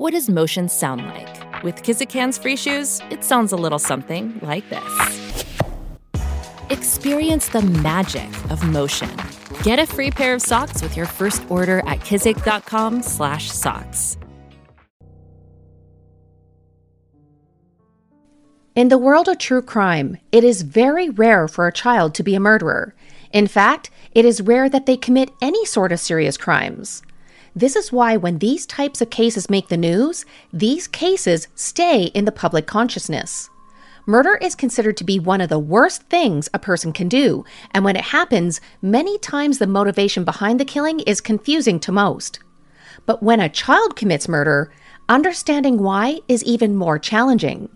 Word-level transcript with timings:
What 0.00 0.14
does 0.14 0.30
motion 0.30 0.70
sound 0.70 1.06
like? 1.08 1.62
With 1.62 1.82
Kizikans 1.82 2.40
free 2.40 2.56
shoes, 2.56 3.02
it 3.10 3.22
sounds 3.22 3.52
a 3.52 3.56
little 3.56 3.78
something 3.78 4.40
like 4.40 4.64
this. 4.70 5.44
Experience 6.70 7.50
the 7.50 7.60
magic 7.60 8.30
of 8.48 8.66
motion. 8.66 9.10
Get 9.62 9.78
a 9.78 9.84
free 9.84 10.10
pair 10.10 10.32
of 10.32 10.40
socks 10.40 10.80
with 10.80 10.96
your 10.96 11.04
first 11.04 11.42
order 11.50 11.80
at 11.80 12.00
kizik.com/socks. 12.00 14.16
In 18.74 18.88
the 18.88 18.96
world 18.96 19.28
of 19.28 19.36
true 19.36 19.60
crime, 19.60 20.16
it 20.32 20.44
is 20.44 20.62
very 20.62 21.10
rare 21.10 21.46
for 21.46 21.66
a 21.66 21.72
child 21.72 22.14
to 22.14 22.22
be 22.22 22.34
a 22.34 22.40
murderer. 22.40 22.94
In 23.32 23.46
fact, 23.46 23.90
it 24.12 24.24
is 24.24 24.40
rare 24.40 24.70
that 24.70 24.86
they 24.86 24.96
commit 24.96 25.28
any 25.42 25.66
sort 25.66 25.92
of 25.92 26.00
serious 26.00 26.38
crimes. 26.38 27.02
This 27.54 27.74
is 27.76 27.92
why, 27.92 28.16
when 28.16 28.38
these 28.38 28.66
types 28.66 29.00
of 29.00 29.10
cases 29.10 29.50
make 29.50 29.68
the 29.68 29.76
news, 29.76 30.24
these 30.52 30.86
cases 30.86 31.48
stay 31.54 32.04
in 32.04 32.24
the 32.24 32.32
public 32.32 32.66
consciousness. 32.66 33.50
Murder 34.06 34.36
is 34.36 34.54
considered 34.54 34.96
to 34.96 35.04
be 35.04 35.18
one 35.18 35.40
of 35.40 35.48
the 35.48 35.58
worst 35.58 36.04
things 36.04 36.48
a 36.54 36.58
person 36.58 36.92
can 36.92 37.08
do, 37.08 37.44
and 37.72 37.84
when 37.84 37.96
it 37.96 38.06
happens, 38.06 38.60
many 38.80 39.18
times 39.18 39.58
the 39.58 39.66
motivation 39.66 40.24
behind 40.24 40.58
the 40.58 40.64
killing 40.64 41.00
is 41.00 41.20
confusing 41.20 41.78
to 41.80 41.92
most. 41.92 42.40
But 43.04 43.22
when 43.22 43.40
a 43.40 43.48
child 43.48 43.96
commits 43.96 44.28
murder, 44.28 44.72
understanding 45.08 45.78
why 45.78 46.20
is 46.28 46.44
even 46.44 46.76
more 46.76 46.98
challenging. 46.98 47.68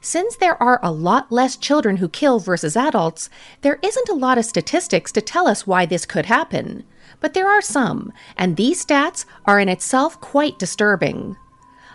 Since 0.00 0.36
there 0.36 0.60
are 0.62 0.80
a 0.82 0.90
lot 0.90 1.30
less 1.30 1.56
children 1.56 1.98
who 1.98 2.08
kill 2.08 2.40
versus 2.40 2.76
adults, 2.76 3.30
there 3.62 3.78
isn't 3.82 4.08
a 4.08 4.14
lot 4.14 4.36
of 4.36 4.44
statistics 4.44 5.12
to 5.12 5.20
tell 5.20 5.46
us 5.46 5.66
why 5.66 5.86
this 5.86 6.04
could 6.04 6.26
happen. 6.26 6.84
But 7.22 7.34
there 7.34 7.48
are 7.48 7.62
some, 7.62 8.12
and 8.36 8.56
these 8.56 8.84
stats 8.84 9.24
are 9.46 9.60
in 9.60 9.68
itself 9.68 10.20
quite 10.20 10.58
disturbing. 10.58 11.36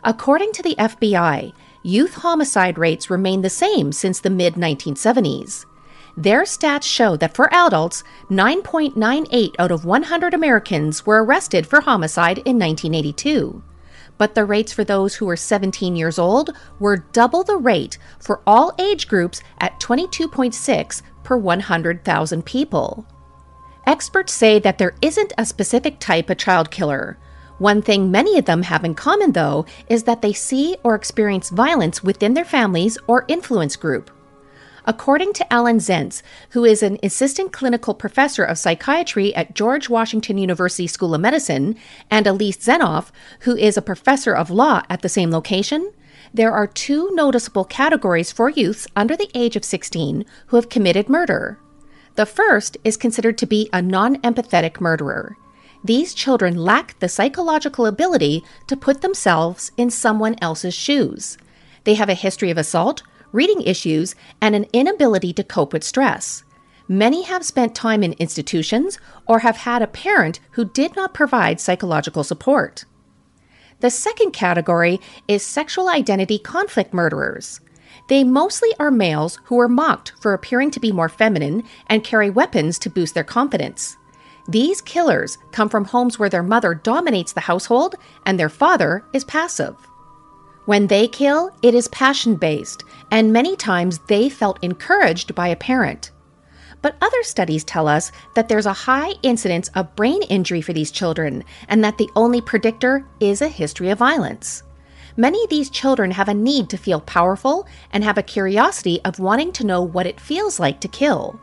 According 0.03 0.53
to 0.53 0.63
the 0.63 0.75
FBI, 0.79 1.51
youth 1.83 2.15
homicide 2.15 2.77
rates 2.77 3.09
remain 3.09 3.41
the 3.41 3.49
same 3.49 3.91
since 3.91 4.21
the 4.21 4.29
mid 4.29 4.53
1970s. 4.53 5.65
Their 6.15 6.43
stats 6.43 6.85
show 6.85 7.17
that 7.17 7.35
for 7.35 7.53
adults, 7.53 8.05
9.98 8.31 9.55
out 9.59 9.69
of 9.69 9.83
100 9.83 10.33
Americans 10.33 11.05
were 11.05 11.23
arrested 11.23 11.67
for 11.67 11.81
homicide 11.81 12.37
in 12.39 12.57
1982. 12.57 13.61
But 14.17 14.33
the 14.33 14.45
rates 14.45 14.71
for 14.71 14.85
those 14.85 15.15
who 15.15 15.25
were 15.25 15.35
17 15.35 15.95
years 15.97 16.17
old 16.17 16.51
were 16.79 17.05
double 17.11 17.43
the 17.43 17.57
rate 17.57 17.97
for 18.17 18.41
all 18.47 18.73
age 18.79 19.09
groups 19.09 19.41
at 19.59 19.79
22.6 19.81 21.01
per 21.23 21.37
100,000 21.37 22.45
people. 22.45 23.05
Experts 23.87 24.33
say 24.33 24.59
that 24.59 24.79
there 24.79 24.95
isn't 25.01 25.31
a 25.37 25.45
specific 25.45 25.97
type 25.97 26.29
of 26.29 26.37
child 26.37 26.71
killer. 26.71 27.17
One 27.57 27.81
thing 27.81 28.11
many 28.11 28.37
of 28.37 28.43
them 28.43 28.63
have 28.63 28.83
in 28.83 28.95
common, 28.95 29.31
though, 29.31 29.65
is 29.87 30.03
that 30.03 30.21
they 30.21 30.33
see 30.33 30.75
or 30.83 30.93
experience 30.93 31.49
violence 31.49 32.03
within 32.03 32.33
their 32.33 32.43
families 32.43 32.97
or 33.07 33.23
influence 33.29 33.77
group. 33.77 34.11
According 34.83 35.31
to 35.33 35.53
Alan 35.53 35.77
Zentz, 35.77 36.21
who 36.49 36.65
is 36.65 36.83
an 36.83 36.97
assistant 37.01 37.53
clinical 37.53 37.93
professor 37.93 38.43
of 38.43 38.57
psychiatry 38.57 39.33
at 39.35 39.55
George 39.55 39.87
Washington 39.87 40.37
University 40.37 40.87
School 40.87 41.15
of 41.15 41.21
Medicine, 41.21 41.77
and 42.11 42.27
Elise 42.27 42.57
Zenoff, 42.57 43.09
who 43.41 43.55
is 43.55 43.77
a 43.77 43.81
professor 43.81 44.35
of 44.35 44.49
law 44.49 44.83
at 44.89 45.01
the 45.01 45.09
same 45.09 45.31
location, 45.31 45.93
there 46.33 46.51
are 46.51 46.67
two 46.67 47.09
noticeable 47.13 47.63
categories 47.63 48.33
for 48.33 48.49
youths 48.49 48.85
under 48.97 49.15
the 49.15 49.31
age 49.33 49.55
of 49.55 49.63
16 49.63 50.25
who 50.47 50.57
have 50.57 50.67
committed 50.67 51.07
murder. 51.07 51.57
The 52.17 52.25
first 52.25 52.77
is 52.83 52.97
considered 52.97 53.37
to 53.37 53.45
be 53.45 53.69
a 53.71 53.79
non 53.79 54.17
empathetic 54.21 54.81
murderer. 54.81 55.37
These 55.83 56.15
children 56.15 56.57
lack 56.57 56.97
the 56.97 57.09
psychological 57.09 57.85
ability 57.85 58.43
to 58.65 58.75
put 58.75 59.01
themselves 59.01 59.71
in 59.77 59.91
someone 59.91 60.35
else's 60.41 60.73
shoes. 60.73 61.37
They 61.83 61.93
have 61.93 62.09
a 62.09 62.15
history 62.15 62.49
of 62.49 62.57
assault, 62.57 63.03
reading 63.31 63.61
issues, 63.61 64.15
and 64.41 64.55
an 64.55 64.65
inability 64.73 65.31
to 65.33 65.43
cope 65.43 65.71
with 65.71 65.83
stress. 65.83 66.43
Many 66.87 67.21
have 67.21 67.45
spent 67.45 67.75
time 67.75 68.01
in 68.01 68.13
institutions 68.13 68.97
or 69.27 69.39
have 69.39 69.57
had 69.57 69.83
a 69.83 69.87
parent 69.87 70.39
who 70.51 70.65
did 70.65 70.95
not 70.95 71.13
provide 71.13 71.59
psychological 71.59 72.23
support. 72.23 72.85
The 73.81 73.91
second 73.91 74.31
category 74.31 74.99
is 75.27 75.43
sexual 75.43 75.87
identity 75.87 76.39
conflict 76.39 76.95
murderers. 76.95 77.59
They 78.07 78.23
mostly 78.23 78.73
are 78.79 78.91
males 78.91 79.39
who 79.45 79.59
are 79.59 79.67
mocked 79.67 80.13
for 80.19 80.33
appearing 80.33 80.71
to 80.71 80.79
be 80.79 80.91
more 80.91 81.09
feminine 81.09 81.63
and 81.87 82.03
carry 82.03 82.29
weapons 82.29 82.79
to 82.79 82.89
boost 82.89 83.13
their 83.13 83.23
confidence. 83.23 83.97
These 84.47 84.81
killers 84.81 85.37
come 85.51 85.67
from 85.67 85.85
homes 85.85 86.17
where 86.17 86.29
their 86.29 86.43
mother 86.43 86.73
dominates 86.73 87.33
the 87.33 87.41
household 87.41 87.95
and 88.25 88.39
their 88.39 88.49
father 88.49 89.03
is 89.11 89.25
passive. 89.25 89.75
When 90.65 90.87
they 90.87 91.07
kill, 91.07 91.51
it 91.61 91.73
is 91.73 91.87
passion 91.89 92.35
based, 92.35 92.83
and 93.11 93.31
many 93.31 93.55
times 93.55 93.99
they 94.07 94.29
felt 94.29 94.63
encouraged 94.63 95.35
by 95.35 95.49
a 95.49 95.55
parent. 95.55 96.11
But 96.81 96.95
other 97.01 97.23
studies 97.23 97.63
tell 97.63 97.87
us 97.87 98.11
that 98.35 98.47
there's 98.47 98.65
a 98.65 98.73
high 98.73 99.13
incidence 99.23 99.69
of 99.69 99.95
brain 99.95 100.21
injury 100.23 100.61
for 100.61 100.73
these 100.73 100.91
children, 100.91 101.43
and 101.67 101.83
that 101.83 101.97
the 101.97 102.09
only 102.15 102.41
predictor 102.41 103.05
is 103.19 103.41
a 103.41 103.47
history 103.47 103.89
of 103.89 103.97
violence. 103.97 104.63
Many 105.19 105.43
of 105.43 105.49
these 105.49 105.71
children 105.71 106.11
have 106.11 106.29
a 106.29 106.33
need 106.35 106.69
to 106.69 106.77
feel 106.77 107.01
powerful 107.01 107.67
and 107.91 108.03
have 108.03 108.19
a 108.19 108.23
curiosity 108.23 109.01
of 109.03 109.17
wanting 109.17 109.51
to 109.53 109.65
know 109.65 109.81
what 109.81 110.05
it 110.05 110.19
feels 110.19 110.59
like 110.59 110.79
to 110.81 110.87
kill. 110.87 111.39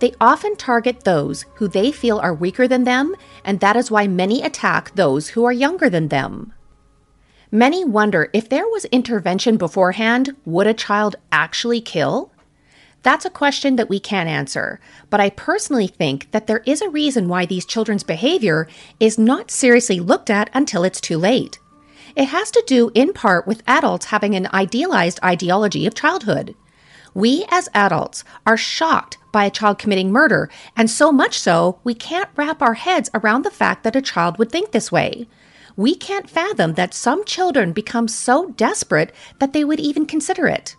They 0.00 0.12
often 0.20 0.56
target 0.56 1.04
those 1.04 1.46
who 1.54 1.66
they 1.66 1.90
feel 1.90 2.18
are 2.18 2.34
weaker 2.34 2.68
than 2.68 2.84
them, 2.84 3.16
and 3.42 3.60
that 3.60 3.76
is 3.76 3.90
why 3.90 4.06
many 4.06 4.42
attack 4.42 4.94
those 4.94 5.28
who 5.28 5.44
are 5.44 5.52
younger 5.52 5.88
than 5.88 6.08
them. 6.08 6.52
Many 7.50 7.82
wonder 7.82 8.28
if 8.34 8.48
there 8.48 8.68
was 8.68 8.84
intervention 8.86 9.56
beforehand, 9.56 10.36
would 10.44 10.66
a 10.66 10.74
child 10.74 11.16
actually 11.32 11.80
kill? 11.80 12.30
That's 13.02 13.24
a 13.24 13.30
question 13.30 13.76
that 13.76 13.88
we 13.88 14.00
can't 14.00 14.28
answer, 14.28 14.80
but 15.08 15.20
I 15.20 15.30
personally 15.30 15.86
think 15.86 16.30
that 16.32 16.46
there 16.46 16.62
is 16.66 16.82
a 16.82 16.90
reason 16.90 17.28
why 17.28 17.46
these 17.46 17.64
children's 17.64 18.02
behavior 18.02 18.68
is 19.00 19.18
not 19.18 19.50
seriously 19.50 20.00
looked 20.00 20.28
at 20.28 20.50
until 20.52 20.84
it's 20.84 21.00
too 21.00 21.16
late. 21.16 21.58
It 22.16 22.26
has 22.26 22.50
to 22.52 22.62
do 22.66 22.90
in 22.94 23.12
part 23.12 23.46
with 23.46 23.62
adults 23.66 24.06
having 24.06 24.34
an 24.34 24.48
idealized 24.52 25.18
ideology 25.24 25.86
of 25.86 25.94
childhood. 25.94 26.54
We 27.12 27.44
as 27.50 27.68
adults 27.74 28.24
are 28.46 28.56
shocked 28.56 29.18
by 29.32 29.44
a 29.44 29.50
child 29.50 29.78
committing 29.78 30.12
murder, 30.12 30.48
and 30.76 30.88
so 30.88 31.10
much 31.10 31.38
so, 31.38 31.80
we 31.82 31.94
can't 31.94 32.28
wrap 32.36 32.62
our 32.62 32.74
heads 32.74 33.10
around 33.14 33.44
the 33.44 33.50
fact 33.50 33.82
that 33.82 33.96
a 33.96 34.02
child 34.02 34.38
would 34.38 34.50
think 34.50 34.70
this 34.70 34.92
way. 34.92 35.26
We 35.76 35.96
can't 35.96 36.30
fathom 36.30 36.74
that 36.74 36.94
some 36.94 37.24
children 37.24 37.72
become 37.72 38.06
so 38.06 38.50
desperate 38.50 39.12
that 39.40 39.52
they 39.52 39.64
would 39.64 39.80
even 39.80 40.06
consider 40.06 40.46
it. 40.46 40.76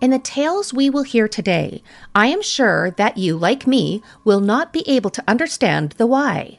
In 0.00 0.10
the 0.10 0.18
tales 0.18 0.72
we 0.72 0.88
will 0.88 1.02
hear 1.02 1.28
today, 1.28 1.82
I 2.14 2.28
am 2.28 2.40
sure 2.40 2.90
that 2.92 3.18
you, 3.18 3.36
like 3.36 3.66
me, 3.66 4.02
will 4.24 4.40
not 4.40 4.72
be 4.72 4.88
able 4.88 5.10
to 5.10 5.24
understand 5.28 5.92
the 5.92 6.06
why. 6.06 6.58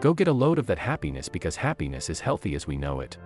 Go 0.00 0.12
get 0.12 0.28
a 0.28 0.32
load 0.32 0.58
of 0.58 0.66
that 0.66 0.78
happiness 0.78 1.28
because 1.28 1.56
happiness 1.56 2.10
is 2.10 2.20
healthy 2.20 2.54
as 2.54 2.66
we 2.66 2.76
know 2.76 3.00
it. 3.00 3.16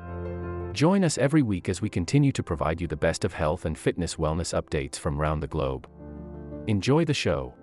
Join 0.72 1.02
us 1.02 1.18
every 1.18 1.42
week 1.42 1.68
as 1.68 1.82
we 1.82 1.88
continue 1.88 2.30
to 2.30 2.44
provide 2.44 2.80
you 2.80 2.86
the 2.86 2.96
best 2.96 3.24
of 3.24 3.34
health 3.34 3.64
and 3.64 3.76
fitness 3.76 4.14
wellness 4.14 4.54
updates 4.54 4.96
from 4.96 5.20
around 5.20 5.40
the 5.40 5.48
globe. 5.48 5.88
Enjoy 6.68 7.04
the 7.04 7.14
show. 7.14 7.54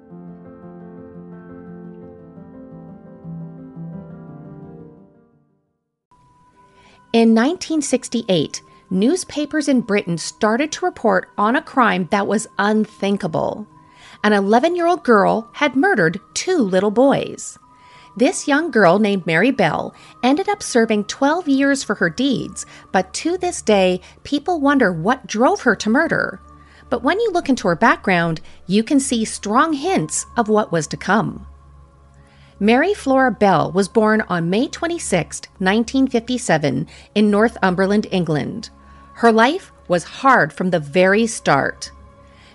In 7.13 7.33
1968, 7.33 8.61
newspapers 8.89 9.69
in 9.69 9.79
Britain 9.79 10.17
started 10.17 10.71
to 10.73 10.85
report 10.85 11.29
on 11.37 11.55
a 11.55 11.61
crime 11.61 12.09
that 12.11 12.27
was 12.27 12.45
unthinkable. 12.59 13.65
An 14.25 14.33
11 14.33 14.75
year 14.75 14.87
old 14.87 15.05
girl 15.05 15.49
had 15.53 15.77
murdered 15.77 16.19
two 16.33 16.57
little 16.57 16.91
boys. 16.91 17.57
This 18.17 18.47
young 18.47 18.71
girl 18.71 18.97
named 18.97 19.27
Mary 19.27 19.51
Bell 19.51 19.93
ended 20.23 20.49
up 20.49 20.63
serving 20.63 21.03
12 21.03 21.47
years 21.47 21.83
for 21.83 21.93
her 21.93 22.09
deeds, 22.09 22.65
but 22.91 23.13
to 23.13 23.37
this 23.37 23.61
day, 23.61 24.01
people 24.23 24.59
wonder 24.59 24.91
what 24.91 25.27
drove 25.27 25.61
her 25.61 25.75
to 25.75 25.89
murder. 25.91 26.41
But 26.89 27.03
when 27.03 27.19
you 27.19 27.29
look 27.31 27.47
into 27.47 27.67
her 27.67 27.75
background, 27.75 28.41
you 28.65 28.83
can 28.83 28.99
see 28.99 29.23
strong 29.23 29.73
hints 29.73 30.25
of 30.35 30.49
what 30.49 30.71
was 30.71 30.87
to 30.87 30.97
come. 30.97 31.45
Mary 32.59 32.95
Flora 32.95 33.29
Bell 33.29 33.71
was 33.71 33.87
born 33.87 34.21
on 34.29 34.49
May 34.49 34.67
26, 34.67 35.41
1957, 35.59 36.87
in 37.13 37.29
Northumberland, 37.29 38.07
England. 38.09 38.71
Her 39.13 39.31
life 39.31 39.71
was 39.87 40.03
hard 40.03 40.51
from 40.51 40.71
the 40.71 40.79
very 40.79 41.27
start. 41.27 41.91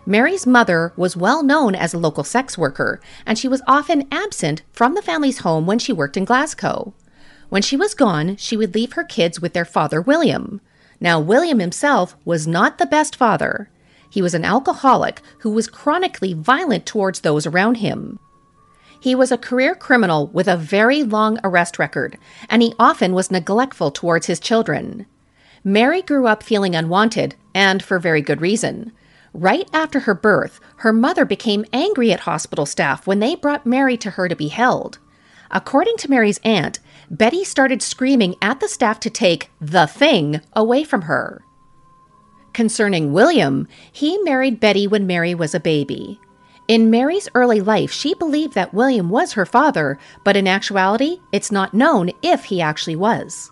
Mary's 0.04 0.46
mother 0.46 0.92
was 0.96 1.16
well 1.16 1.42
known 1.44 1.74
as 1.74 1.94
a 1.94 1.98
local 1.98 2.24
sex 2.24 2.58
worker, 2.58 3.00
and 3.24 3.38
she 3.38 3.46
was 3.46 3.62
often 3.68 4.08
absent 4.10 4.62
from 4.72 4.94
the 4.94 5.02
family's 5.02 5.38
home 5.38 5.64
when 5.64 5.78
she 5.78 5.92
worked 5.92 6.16
in 6.16 6.24
Glasgow. 6.24 6.92
When 7.50 7.62
she 7.62 7.76
was 7.76 7.94
gone, 7.94 8.36
she 8.36 8.56
would 8.56 8.74
leave 8.74 8.94
her 8.94 9.04
kids 9.04 9.40
with 9.40 9.52
their 9.52 9.64
father, 9.64 10.00
William. 10.00 10.60
Now, 11.00 11.20
William 11.20 11.60
himself 11.60 12.16
was 12.24 12.46
not 12.46 12.78
the 12.78 12.86
best 12.86 13.14
father. 13.14 13.70
He 14.10 14.22
was 14.22 14.34
an 14.34 14.44
alcoholic 14.44 15.20
who 15.38 15.50
was 15.50 15.68
chronically 15.68 16.32
violent 16.32 16.84
towards 16.84 17.20
those 17.20 17.46
around 17.46 17.76
him. 17.76 18.18
He 19.00 19.14
was 19.14 19.32
a 19.32 19.38
career 19.38 19.74
criminal 19.74 20.28
with 20.28 20.48
a 20.48 20.56
very 20.56 21.02
long 21.02 21.38
arrest 21.44 21.78
record, 21.78 22.18
and 22.48 22.62
he 22.62 22.74
often 22.78 23.14
was 23.14 23.30
neglectful 23.30 23.90
towards 23.90 24.26
his 24.26 24.40
children. 24.40 25.06
Mary 25.64 26.02
grew 26.02 26.26
up 26.26 26.42
feeling 26.42 26.74
unwanted, 26.74 27.34
and 27.54 27.82
for 27.82 27.98
very 27.98 28.20
good 28.20 28.40
reason. 28.40 28.92
Right 29.34 29.68
after 29.72 30.00
her 30.00 30.14
birth, 30.14 30.60
her 30.76 30.92
mother 30.92 31.24
became 31.24 31.64
angry 31.72 32.12
at 32.12 32.20
hospital 32.20 32.66
staff 32.66 33.06
when 33.06 33.20
they 33.20 33.34
brought 33.34 33.66
Mary 33.66 33.96
to 33.98 34.10
her 34.10 34.28
to 34.28 34.36
be 34.36 34.48
held. 34.48 34.98
According 35.50 35.98
to 35.98 36.10
Mary's 36.10 36.40
aunt, 36.44 36.78
Betty 37.10 37.44
started 37.44 37.82
screaming 37.82 38.36
at 38.42 38.60
the 38.60 38.68
staff 38.68 38.98
to 39.00 39.10
take 39.10 39.50
the 39.60 39.86
thing 39.86 40.40
away 40.54 40.82
from 40.82 41.02
her. 41.02 41.44
Concerning 42.52 43.12
William, 43.12 43.68
he 43.90 44.18
married 44.18 44.60
Betty 44.60 44.86
when 44.86 45.06
Mary 45.06 45.34
was 45.34 45.54
a 45.54 45.60
baby. 45.60 46.18
In 46.68 46.90
Mary's 46.90 47.28
early 47.34 47.60
life, 47.60 47.92
she 47.92 48.14
believed 48.14 48.54
that 48.54 48.72
William 48.72 49.10
was 49.10 49.34
her 49.34 49.46
father, 49.46 49.98
but 50.24 50.36
in 50.36 50.48
actuality, 50.48 51.20
it's 51.32 51.52
not 51.52 51.74
known 51.74 52.10
if 52.22 52.44
he 52.44 52.62
actually 52.62 52.96
was. 52.96 53.51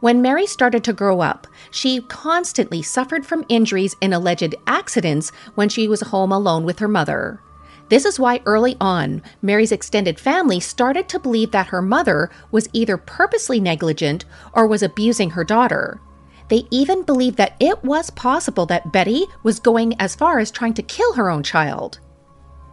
When 0.00 0.22
Mary 0.22 0.46
started 0.46 0.84
to 0.84 0.92
grow 0.92 1.20
up, 1.20 1.48
she 1.70 2.02
constantly 2.02 2.82
suffered 2.82 3.26
from 3.26 3.44
injuries 3.48 3.96
in 4.00 4.12
alleged 4.12 4.54
accidents 4.66 5.32
when 5.56 5.68
she 5.68 5.88
was 5.88 6.02
home 6.02 6.30
alone 6.30 6.64
with 6.64 6.78
her 6.78 6.86
mother. 6.86 7.40
This 7.88 8.04
is 8.04 8.20
why 8.20 8.40
early 8.46 8.76
on, 8.80 9.22
Mary's 9.42 9.72
extended 9.72 10.20
family 10.20 10.60
started 10.60 11.08
to 11.08 11.18
believe 11.18 11.50
that 11.50 11.68
her 11.68 11.82
mother 11.82 12.30
was 12.52 12.68
either 12.72 12.96
purposely 12.96 13.58
negligent 13.58 14.24
or 14.52 14.66
was 14.66 14.82
abusing 14.82 15.30
her 15.30 15.42
daughter. 15.42 16.00
They 16.48 16.66
even 16.70 17.02
believed 17.02 17.36
that 17.38 17.56
it 17.58 17.82
was 17.82 18.10
possible 18.10 18.66
that 18.66 18.92
Betty 18.92 19.26
was 19.42 19.58
going 19.58 20.00
as 20.00 20.14
far 20.14 20.38
as 20.38 20.50
trying 20.50 20.74
to 20.74 20.82
kill 20.82 21.14
her 21.14 21.30
own 21.30 21.42
child. 21.42 21.98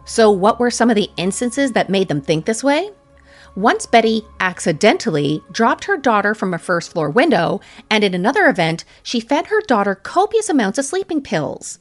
So, 0.04 0.30
what 0.30 0.60
were 0.60 0.70
some 0.70 0.90
of 0.90 0.96
the 0.96 1.10
instances 1.16 1.72
that 1.72 1.90
made 1.90 2.08
them 2.08 2.20
think 2.20 2.44
this 2.44 2.62
way? 2.62 2.90
Once 3.56 3.86
Betty 3.86 4.22
accidentally 4.38 5.42
dropped 5.50 5.86
her 5.86 5.96
daughter 5.96 6.34
from 6.34 6.52
a 6.52 6.58
first 6.58 6.92
floor 6.92 7.08
window, 7.08 7.58
and 7.90 8.04
in 8.04 8.12
another 8.12 8.48
event, 8.48 8.84
she 9.02 9.18
fed 9.18 9.46
her 9.46 9.62
daughter 9.62 9.94
copious 9.94 10.50
amounts 10.50 10.78
of 10.78 10.84
sleeping 10.84 11.22
pills. 11.22 11.78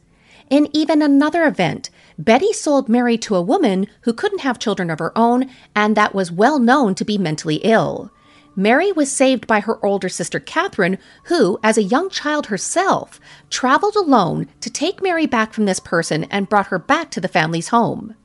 In 0.49 0.69
even 0.71 1.01
another 1.01 1.43
event, 1.43 1.89
Betty 2.17 2.53
sold 2.53 2.87
Mary 2.87 3.17
to 3.17 3.35
a 3.35 3.41
woman 3.41 3.87
who 4.03 4.13
couldn't 4.13 4.39
have 4.39 4.57
children 4.57 4.89
of 4.89 4.99
her 4.99 5.11
own 5.17 5.49
and 5.75 5.97
that 5.97 6.15
was 6.15 6.31
well 6.31 6.59
known 6.59 6.95
to 6.95 7.03
be 7.03 7.17
mentally 7.17 7.57
ill. 7.57 8.09
Mary 8.55 8.93
was 8.93 9.11
saved 9.11 9.45
by 9.45 9.59
her 9.59 9.85
older 9.85 10.07
sister 10.07 10.39
Catherine, 10.39 10.97
who, 11.25 11.59
as 11.61 11.77
a 11.77 11.83
young 11.83 12.09
child 12.09 12.45
herself, 12.45 13.19
traveled 13.49 13.97
alone 13.97 14.47
to 14.61 14.69
take 14.69 15.03
Mary 15.03 15.25
back 15.25 15.51
from 15.51 15.65
this 15.65 15.81
person 15.81 16.23
and 16.25 16.47
brought 16.47 16.67
her 16.67 16.79
back 16.79 17.11
to 17.11 17.19
the 17.19 17.27
family's 17.27 17.67
home. 17.67 18.15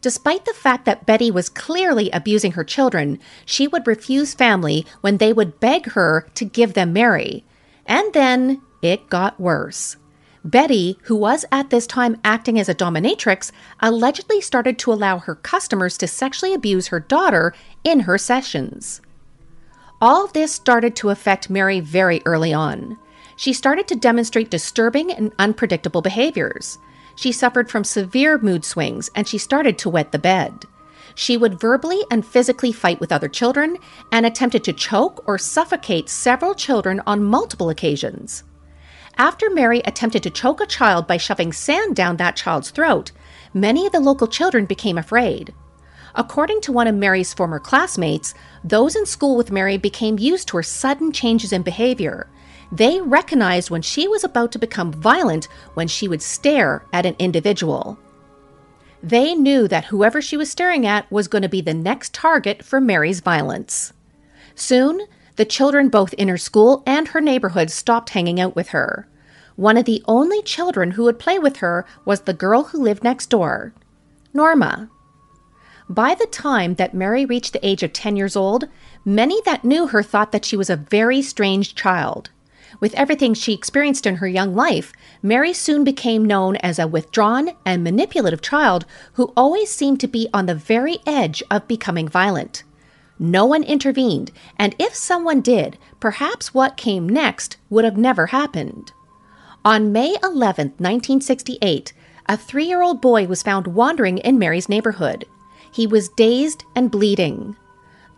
Despite 0.00 0.44
the 0.44 0.54
fact 0.54 0.84
that 0.84 1.06
Betty 1.06 1.30
was 1.30 1.48
clearly 1.48 2.10
abusing 2.10 2.52
her 2.52 2.64
children, 2.64 3.18
she 3.44 3.66
would 3.66 3.86
refuse 3.86 4.32
family 4.32 4.86
when 5.00 5.16
they 5.16 5.32
would 5.32 5.58
beg 5.58 5.86
her 5.92 6.28
to 6.34 6.44
give 6.44 6.74
them 6.74 6.92
Mary. 6.92 7.44
And 7.84 8.12
then 8.12 8.62
it 8.80 9.10
got 9.10 9.40
worse. 9.40 9.96
Betty, 10.44 10.98
who 11.04 11.16
was 11.16 11.44
at 11.50 11.70
this 11.70 11.86
time 11.86 12.16
acting 12.24 12.58
as 12.58 12.68
a 12.68 12.74
dominatrix, 12.74 13.50
allegedly 13.80 14.40
started 14.40 14.78
to 14.78 14.92
allow 14.92 15.18
her 15.18 15.34
customers 15.34 15.98
to 15.98 16.06
sexually 16.06 16.54
abuse 16.54 16.86
her 16.88 17.00
daughter 17.00 17.52
in 17.82 18.00
her 18.00 18.16
sessions. 18.16 19.00
All 20.00 20.28
this 20.28 20.52
started 20.52 20.94
to 20.96 21.10
affect 21.10 21.50
Mary 21.50 21.80
very 21.80 22.22
early 22.24 22.54
on. 22.54 22.96
She 23.36 23.52
started 23.52 23.88
to 23.88 23.96
demonstrate 23.96 24.50
disturbing 24.50 25.10
and 25.12 25.32
unpredictable 25.38 26.02
behaviors. 26.02 26.78
She 27.18 27.32
suffered 27.32 27.68
from 27.68 27.82
severe 27.82 28.38
mood 28.38 28.64
swings 28.64 29.10
and 29.12 29.26
she 29.26 29.38
started 29.38 29.76
to 29.78 29.90
wet 29.90 30.12
the 30.12 30.20
bed. 30.20 30.66
She 31.16 31.36
would 31.36 31.58
verbally 31.58 32.04
and 32.12 32.24
physically 32.24 32.70
fight 32.70 33.00
with 33.00 33.10
other 33.10 33.26
children 33.26 33.76
and 34.12 34.24
attempted 34.24 34.62
to 34.62 34.72
choke 34.72 35.24
or 35.26 35.36
suffocate 35.36 36.08
several 36.08 36.54
children 36.54 37.02
on 37.08 37.24
multiple 37.24 37.70
occasions. 37.70 38.44
After 39.16 39.50
Mary 39.50 39.80
attempted 39.80 40.22
to 40.22 40.30
choke 40.30 40.60
a 40.60 40.66
child 40.66 41.08
by 41.08 41.16
shoving 41.16 41.52
sand 41.52 41.96
down 41.96 42.18
that 42.18 42.36
child's 42.36 42.70
throat, 42.70 43.10
many 43.52 43.84
of 43.84 43.90
the 43.90 43.98
local 43.98 44.28
children 44.28 44.64
became 44.64 44.96
afraid. 44.96 45.52
According 46.14 46.60
to 46.60 46.72
one 46.72 46.86
of 46.86 46.94
Mary's 46.94 47.34
former 47.34 47.58
classmates, 47.58 48.32
those 48.62 48.94
in 48.94 49.06
school 49.06 49.36
with 49.36 49.50
Mary 49.50 49.76
became 49.76 50.20
used 50.20 50.46
to 50.48 50.56
her 50.58 50.62
sudden 50.62 51.10
changes 51.10 51.52
in 51.52 51.62
behavior. 51.62 52.30
They 52.70 53.00
recognized 53.00 53.70
when 53.70 53.82
she 53.82 54.06
was 54.06 54.24
about 54.24 54.52
to 54.52 54.58
become 54.58 54.92
violent 54.92 55.48
when 55.74 55.88
she 55.88 56.06
would 56.06 56.22
stare 56.22 56.84
at 56.92 57.06
an 57.06 57.16
individual. 57.18 57.98
They 59.02 59.34
knew 59.34 59.68
that 59.68 59.86
whoever 59.86 60.20
she 60.20 60.36
was 60.36 60.50
staring 60.50 60.86
at 60.86 61.10
was 61.10 61.28
going 61.28 61.42
to 61.42 61.48
be 61.48 61.60
the 61.60 61.74
next 61.74 62.12
target 62.12 62.64
for 62.64 62.80
Mary's 62.80 63.20
violence. 63.20 63.92
Soon, 64.54 65.06
the 65.36 65.44
children 65.44 65.88
both 65.88 66.12
in 66.14 66.28
her 66.28 66.36
school 66.36 66.82
and 66.84 67.08
her 67.08 67.20
neighborhood 67.20 67.70
stopped 67.70 68.10
hanging 68.10 68.40
out 68.40 68.56
with 68.56 68.68
her. 68.70 69.08
One 69.54 69.76
of 69.76 69.84
the 69.84 70.02
only 70.06 70.42
children 70.42 70.92
who 70.92 71.04
would 71.04 71.18
play 71.18 71.38
with 71.38 71.58
her 71.58 71.86
was 72.04 72.22
the 72.22 72.34
girl 72.34 72.64
who 72.64 72.82
lived 72.82 73.04
next 73.04 73.30
door, 73.30 73.72
Norma. 74.34 74.90
By 75.88 76.14
the 76.14 76.26
time 76.26 76.74
that 76.74 76.92
Mary 76.92 77.24
reached 77.24 77.54
the 77.54 77.66
age 77.66 77.82
of 77.82 77.92
10 77.92 78.16
years 78.16 78.36
old, 78.36 78.68
many 79.04 79.40
that 79.42 79.64
knew 79.64 79.86
her 79.86 80.02
thought 80.02 80.32
that 80.32 80.44
she 80.44 80.56
was 80.56 80.68
a 80.68 80.76
very 80.76 81.22
strange 81.22 81.74
child. 81.74 82.30
With 82.80 82.94
everything 82.94 83.34
she 83.34 83.52
experienced 83.52 84.06
in 84.06 84.16
her 84.16 84.28
young 84.28 84.54
life, 84.54 84.92
Mary 85.22 85.52
soon 85.52 85.84
became 85.84 86.24
known 86.24 86.56
as 86.56 86.78
a 86.78 86.86
withdrawn 86.86 87.50
and 87.64 87.82
manipulative 87.82 88.42
child 88.42 88.84
who 89.14 89.32
always 89.36 89.70
seemed 89.70 90.00
to 90.00 90.06
be 90.06 90.28
on 90.32 90.46
the 90.46 90.54
very 90.54 90.98
edge 91.06 91.42
of 91.50 91.68
becoming 91.68 92.08
violent. 92.08 92.62
No 93.18 93.44
one 93.44 93.64
intervened, 93.64 94.30
and 94.58 94.76
if 94.78 94.94
someone 94.94 95.40
did, 95.40 95.76
perhaps 95.98 96.54
what 96.54 96.76
came 96.76 97.08
next 97.08 97.56
would 97.68 97.84
have 97.84 97.96
never 97.96 98.26
happened. 98.26 98.92
On 99.64 99.90
May 99.90 100.16
11, 100.22 100.68
1968, 100.78 101.92
a 102.26 102.36
three 102.36 102.64
year 102.64 102.82
old 102.82 103.00
boy 103.00 103.26
was 103.26 103.42
found 103.42 103.66
wandering 103.66 104.18
in 104.18 104.38
Mary's 104.38 104.68
neighborhood. 104.68 105.24
He 105.72 105.86
was 105.86 106.08
dazed 106.10 106.64
and 106.76 106.90
bleeding. 106.90 107.56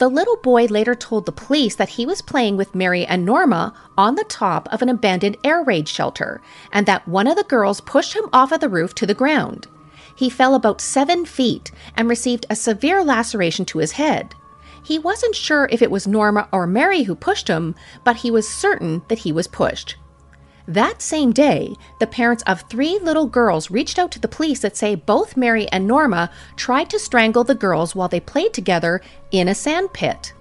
The 0.00 0.08
little 0.08 0.36
boy 0.36 0.64
later 0.64 0.94
told 0.94 1.26
the 1.26 1.30
police 1.30 1.74
that 1.74 1.90
he 1.90 2.06
was 2.06 2.22
playing 2.22 2.56
with 2.56 2.74
Mary 2.74 3.04
and 3.04 3.22
Norma 3.22 3.74
on 3.98 4.14
the 4.14 4.24
top 4.24 4.66
of 4.72 4.80
an 4.80 4.88
abandoned 4.88 5.36
air 5.44 5.62
raid 5.62 5.86
shelter 5.90 6.40
and 6.72 6.86
that 6.86 7.06
one 7.06 7.26
of 7.26 7.36
the 7.36 7.44
girls 7.44 7.82
pushed 7.82 8.14
him 8.14 8.24
off 8.32 8.50
of 8.50 8.60
the 8.60 8.68
roof 8.70 8.94
to 8.94 9.04
the 9.04 9.12
ground. 9.12 9.66
He 10.16 10.30
fell 10.30 10.54
about 10.54 10.80
seven 10.80 11.26
feet 11.26 11.70
and 11.98 12.08
received 12.08 12.46
a 12.48 12.56
severe 12.56 13.04
laceration 13.04 13.66
to 13.66 13.78
his 13.78 13.92
head. 13.92 14.34
He 14.82 14.98
wasn't 14.98 15.36
sure 15.36 15.68
if 15.70 15.82
it 15.82 15.90
was 15.90 16.06
Norma 16.06 16.48
or 16.50 16.66
Mary 16.66 17.02
who 17.02 17.14
pushed 17.14 17.48
him, 17.48 17.74
but 18.02 18.16
he 18.16 18.30
was 18.30 18.48
certain 18.48 19.02
that 19.08 19.18
he 19.18 19.32
was 19.32 19.48
pushed. 19.48 19.96
That 20.70 21.02
same 21.02 21.32
day, 21.32 21.74
the 21.98 22.06
parents 22.06 22.44
of 22.46 22.60
three 22.60 23.00
little 23.00 23.26
girls 23.26 23.72
reached 23.72 23.98
out 23.98 24.12
to 24.12 24.20
the 24.20 24.28
police 24.28 24.60
that 24.60 24.76
say 24.76 24.94
both 24.94 25.36
Mary 25.36 25.66
and 25.72 25.84
Norma 25.84 26.30
tried 26.54 26.88
to 26.90 26.98
strangle 27.00 27.42
the 27.42 27.56
girls 27.56 27.96
while 27.96 28.06
they 28.06 28.20
played 28.20 28.54
together 28.54 29.00
in 29.32 29.48
a 29.48 29.54
sand 29.54 29.92
pit. 29.92 30.32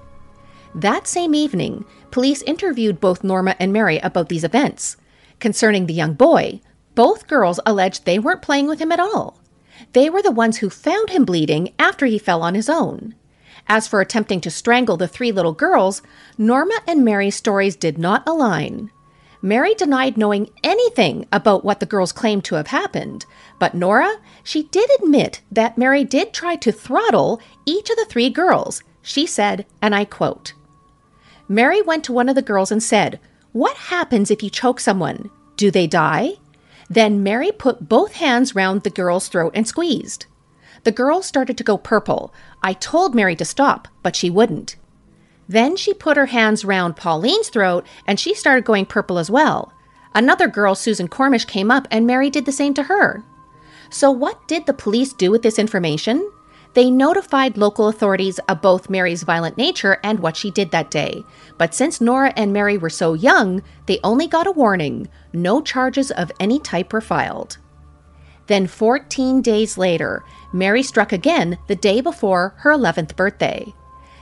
That 0.75 1.07
same 1.07 1.33
evening, 1.33 1.83
police 2.11 2.43
interviewed 2.43 2.99
both 2.99 3.23
Norma 3.23 3.55
and 3.57 3.73
Mary 3.73 3.97
about 3.97 4.29
these 4.29 4.43
events. 4.43 4.97
Concerning 5.39 5.87
the 5.87 5.95
young 5.95 6.13
boy, 6.13 6.61
both 6.93 7.25
girls 7.25 7.59
alleged 7.65 8.05
they 8.05 8.19
weren't 8.19 8.43
playing 8.43 8.67
with 8.67 8.79
him 8.79 8.91
at 8.91 8.99
all. 8.99 9.39
They 9.93 10.11
were 10.11 10.21
the 10.21 10.29
ones 10.29 10.57
who 10.57 10.69
found 10.69 11.09
him 11.09 11.25
bleeding 11.25 11.73
after 11.79 12.05
he 12.05 12.19
fell 12.19 12.43
on 12.43 12.53
his 12.53 12.69
own. 12.69 13.15
As 13.67 13.87
for 13.87 13.99
attempting 13.99 14.41
to 14.41 14.51
strangle 14.51 14.95
the 14.95 15.07
three 15.07 15.31
little 15.31 15.53
girls, 15.53 16.03
Norma 16.37 16.81
and 16.85 17.03
Mary's 17.03 17.35
stories 17.35 17.75
did 17.75 17.97
not 17.97 18.29
align. 18.29 18.91
Mary 19.41 19.73
denied 19.73 20.17
knowing 20.17 20.49
anything 20.63 21.25
about 21.31 21.63
what 21.63 21.79
the 21.79 21.85
girls 21.85 22.11
claimed 22.11 22.43
to 22.43 22.55
have 22.55 22.67
happened, 22.67 23.25
but 23.57 23.73
Nora, 23.73 24.17
she 24.43 24.63
did 24.63 24.89
admit 24.99 25.41
that 25.51 25.77
Mary 25.77 26.03
did 26.03 26.33
try 26.33 26.55
to 26.57 26.71
throttle 26.71 27.39
each 27.65 27.89
of 27.89 27.95
the 27.95 28.05
three 28.05 28.29
girls. 28.29 28.83
She 29.01 29.25
said, 29.25 29.65
and 29.81 29.95
I 29.95 30.03
quote 30.03 30.53
Mary 31.47 31.81
went 31.81 32.03
to 32.03 32.13
one 32.13 32.27
of 32.27 32.35
the 32.35 32.41
girls 32.41 32.71
and 32.71 32.83
said, 32.83 33.19
What 33.53 33.77
happens 33.77 34.29
if 34.29 34.43
you 34.43 34.49
choke 34.49 34.79
someone? 34.79 35.29
Do 35.55 35.71
they 35.71 35.87
die? 35.87 36.33
Then 36.89 37.23
Mary 37.23 37.51
put 37.51 37.87
both 37.87 38.13
hands 38.13 38.55
round 38.55 38.83
the 38.83 38.89
girl's 38.89 39.29
throat 39.29 39.53
and 39.55 39.67
squeezed. 39.67 40.25
The 40.83 40.91
girl 40.91 41.21
started 41.21 41.57
to 41.57 41.63
go 41.63 41.77
purple. 41.77 42.33
I 42.61 42.73
told 42.73 43.15
Mary 43.15 43.35
to 43.37 43.45
stop, 43.45 43.87
but 44.03 44.15
she 44.15 44.29
wouldn't. 44.29 44.75
Then 45.49 45.75
she 45.75 45.95
put 45.95 46.15
her 46.15 46.27
hands 46.27 46.63
round 46.63 46.95
Pauline's 46.95 47.49
throat 47.49 47.85
and 48.05 48.19
she 48.19 48.35
started 48.35 48.63
going 48.63 48.85
purple 48.85 49.17
as 49.17 49.31
well. 49.31 49.73
Another 50.13 50.47
girl, 50.47 50.75
Susan 50.75 51.07
Cormish, 51.07 51.45
came 51.45 51.71
up 51.71 51.87
and 51.89 52.05
Mary 52.05 52.29
did 52.29 52.45
the 52.45 52.51
same 52.51 52.75
to 52.75 52.83
her. 52.83 53.23
So, 53.89 54.11
what 54.11 54.47
did 54.47 54.67
the 54.67 54.73
police 54.73 55.11
do 55.11 55.31
with 55.31 55.41
this 55.41 55.57
information? 55.57 56.31
They 56.75 56.91
notified 56.91 57.57
local 57.57 57.87
authorities 57.87 58.37
of 58.47 58.61
both 58.61 58.91
Mary's 58.91 59.23
violent 59.23 59.57
nature 59.57 59.97
and 60.03 60.19
what 60.19 60.37
she 60.37 60.51
did 60.51 60.69
that 60.69 60.91
day. 60.91 61.23
But 61.57 61.73
since 61.73 61.99
Nora 61.99 62.31
and 62.37 62.53
Mary 62.53 62.77
were 62.77 62.91
so 62.91 63.15
young, 63.15 63.63
they 63.87 63.99
only 64.03 64.27
got 64.27 64.45
a 64.45 64.51
warning. 64.51 65.07
No 65.33 65.61
charges 65.61 66.11
of 66.11 66.31
any 66.39 66.59
type 66.59 66.93
were 66.93 67.01
filed. 67.01 67.57
Then, 68.45 68.67
14 68.67 69.41
days 69.41 69.79
later, 69.79 70.23
Mary 70.53 70.83
struck 70.83 71.11
again 71.11 71.57
the 71.67 71.75
day 71.75 72.01
before 72.01 72.53
her 72.57 72.71
11th 72.71 73.15
birthday. 73.15 73.73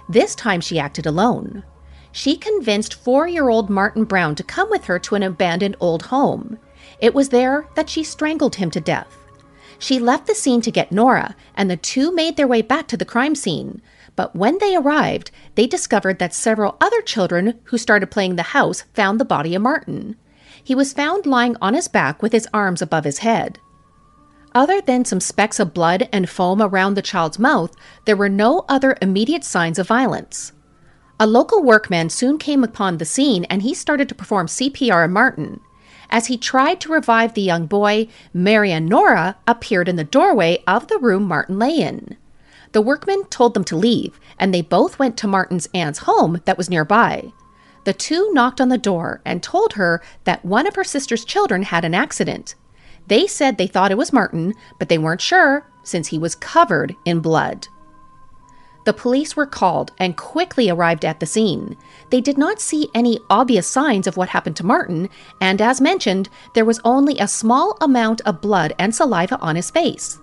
This 0.09 0.35
time 0.35 0.61
she 0.61 0.79
acted 0.79 1.05
alone. 1.05 1.63
She 2.11 2.37
convinced 2.37 2.93
four 2.93 3.27
year 3.27 3.49
old 3.49 3.69
Martin 3.69 4.05
Brown 4.05 4.35
to 4.35 4.43
come 4.43 4.69
with 4.69 4.85
her 4.85 4.97
to 4.99 5.15
an 5.15 5.23
abandoned 5.23 5.75
old 5.79 6.03
home. 6.03 6.57
It 6.99 7.13
was 7.13 7.29
there 7.29 7.67
that 7.75 7.89
she 7.89 8.03
strangled 8.03 8.55
him 8.55 8.71
to 8.71 8.79
death. 8.79 9.17
She 9.79 9.99
left 9.99 10.25
the 10.25 10.33
scene 10.33 10.61
to 10.61 10.71
get 10.71 10.91
Nora, 10.91 11.35
and 11.53 11.69
the 11.69 11.77
two 11.77 12.11
made 12.11 12.35
their 12.35 12.47
way 12.47 12.61
back 12.61 12.87
to 12.87 12.97
the 12.97 13.05
crime 13.05 13.35
scene. 13.35 13.81
But 14.15 14.35
when 14.35 14.57
they 14.57 14.75
arrived, 14.75 15.29
they 15.53 15.67
discovered 15.67 16.17
that 16.19 16.33
several 16.33 16.77
other 16.81 17.01
children 17.01 17.59
who 17.65 17.77
started 17.77 18.09
playing 18.09 18.35
the 18.35 18.43
house 18.57 18.83
found 18.93 19.19
the 19.19 19.25
body 19.25 19.53
of 19.53 19.61
Martin. 19.61 20.15
He 20.63 20.73
was 20.73 20.93
found 20.93 21.25
lying 21.27 21.55
on 21.61 21.75
his 21.75 21.87
back 21.87 22.23
with 22.23 22.31
his 22.31 22.47
arms 22.53 22.81
above 22.81 23.03
his 23.03 23.19
head. 23.19 23.59
Other 24.57 24.81
than 24.81 25.05
some 25.05 25.19
specks 25.19 25.59
of 25.59 25.75
blood 25.75 26.09
and 26.11 26.27
foam 26.27 26.63
around 26.63 26.95
the 26.95 27.03
child's 27.03 27.37
mouth, 27.37 27.75
there 28.05 28.17
were 28.17 28.27
no 28.27 28.65
other 28.67 28.97
immediate 29.03 29.43
signs 29.43 29.77
of 29.77 29.87
violence. 29.87 30.51
A 31.19 31.27
local 31.27 31.61
workman 31.61 32.09
soon 32.09 32.39
came 32.39 32.63
upon 32.63 32.97
the 32.97 33.05
scene 33.05 33.43
and 33.51 33.61
he 33.61 33.75
started 33.75 34.09
to 34.09 34.15
perform 34.15 34.47
CPR 34.47 35.03
on 35.03 35.13
Martin. 35.13 35.59
As 36.09 36.25
he 36.25 36.39
tried 36.39 36.81
to 36.81 36.91
revive 36.91 37.35
the 37.35 37.43
young 37.43 37.67
boy, 37.67 38.07
Mary 38.33 38.71
and 38.71 38.89
Nora 38.89 39.37
appeared 39.45 39.87
in 39.87 39.95
the 39.95 40.03
doorway 40.03 40.63
of 40.65 40.87
the 40.87 40.97
room 40.97 41.25
Martin 41.25 41.59
lay 41.59 41.75
in. 41.75 42.17
The 42.71 42.81
workman 42.81 43.25
told 43.25 43.53
them 43.53 43.63
to 43.65 43.75
leave, 43.75 44.19
and 44.39 44.51
they 44.51 44.63
both 44.63 44.97
went 44.97 45.17
to 45.17 45.27
Martin's 45.27 45.69
aunt's 45.75 45.99
home 45.99 46.41
that 46.45 46.57
was 46.57 46.67
nearby. 46.67 47.31
The 47.83 47.93
two 47.93 48.33
knocked 48.33 48.59
on 48.59 48.69
the 48.69 48.79
door 48.79 49.21
and 49.23 49.43
told 49.43 49.73
her 49.73 50.01
that 50.23 50.43
one 50.43 50.65
of 50.65 50.73
her 50.73 50.83
sister's 50.83 51.25
children 51.25 51.61
had 51.61 51.85
an 51.85 51.93
accident. 51.93 52.55
They 53.07 53.27
said 53.27 53.57
they 53.57 53.67
thought 53.67 53.91
it 53.91 53.97
was 53.97 54.13
Martin, 54.13 54.53
but 54.79 54.89
they 54.89 54.97
weren't 54.97 55.21
sure 55.21 55.69
since 55.83 56.07
he 56.07 56.19
was 56.19 56.35
covered 56.35 56.95
in 57.05 57.19
blood. 57.19 57.67
The 58.87 58.93
police 58.93 59.35
were 59.35 59.45
called 59.45 59.91
and 59.97 60.15
quickly 60.15 60.69
arrived 60.69 61.03
at 61.03 61.19
the 61.19 61.25
scene. 61.25 61.75
They 62.09 62.21
did 62.21 62.37
not 62.37 62.61
see 62.61 62.89
any 62.93 63.19
obvious 63.29 63.67
signs 63.67 64.07
of 64.07 64.15
what 64.15 64.29
happened 64.29 64.55
to 64.57 64.65
Martin, 64.65 65.09
and 65.41 65.61
as 65.61 65.81
mentioned, 65.81 66.29
there 66.53 66.63
was 66.63 66.79
only 66.85 67.17
a 67.19 67.27
small 67.27 67.77
amount 67.81 68.21
of 68.21 68.39
blood 68.39 68.73
and 68.79 68.95
saliva 68.95 69.37
on 69.39 69.57
his 69.57 69.69
face. 69.69 70.19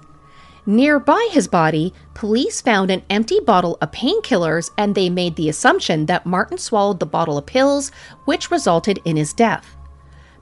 Nearby 0.67 1.29
his 1.31 1.47
body, 1.47 1.93
police 2.15 2.63
found 2.63 2.91
an 2.91 3.03
empty 3.11 3.39
bottle 3.39 3.77
of 3.83 3.93
painkillers 3.93 4.71
and 4.79 4.95
they 4.95 5.11
made 5.11 5.37
the 5.37 5.51
assumption 5.51 6.07
that 6.07 6.25
Martin 6.25 6.57
swallowed 6.57 7.01
the 7.01 7.07
bottle 7.07 7.37
of 7.37 7.45
pills, 7.45 7.91
which 8.25 8.51
resulted 8.51 8.99
in 9.05 9.17
his 9.17 9.35
death. 9.35 9.77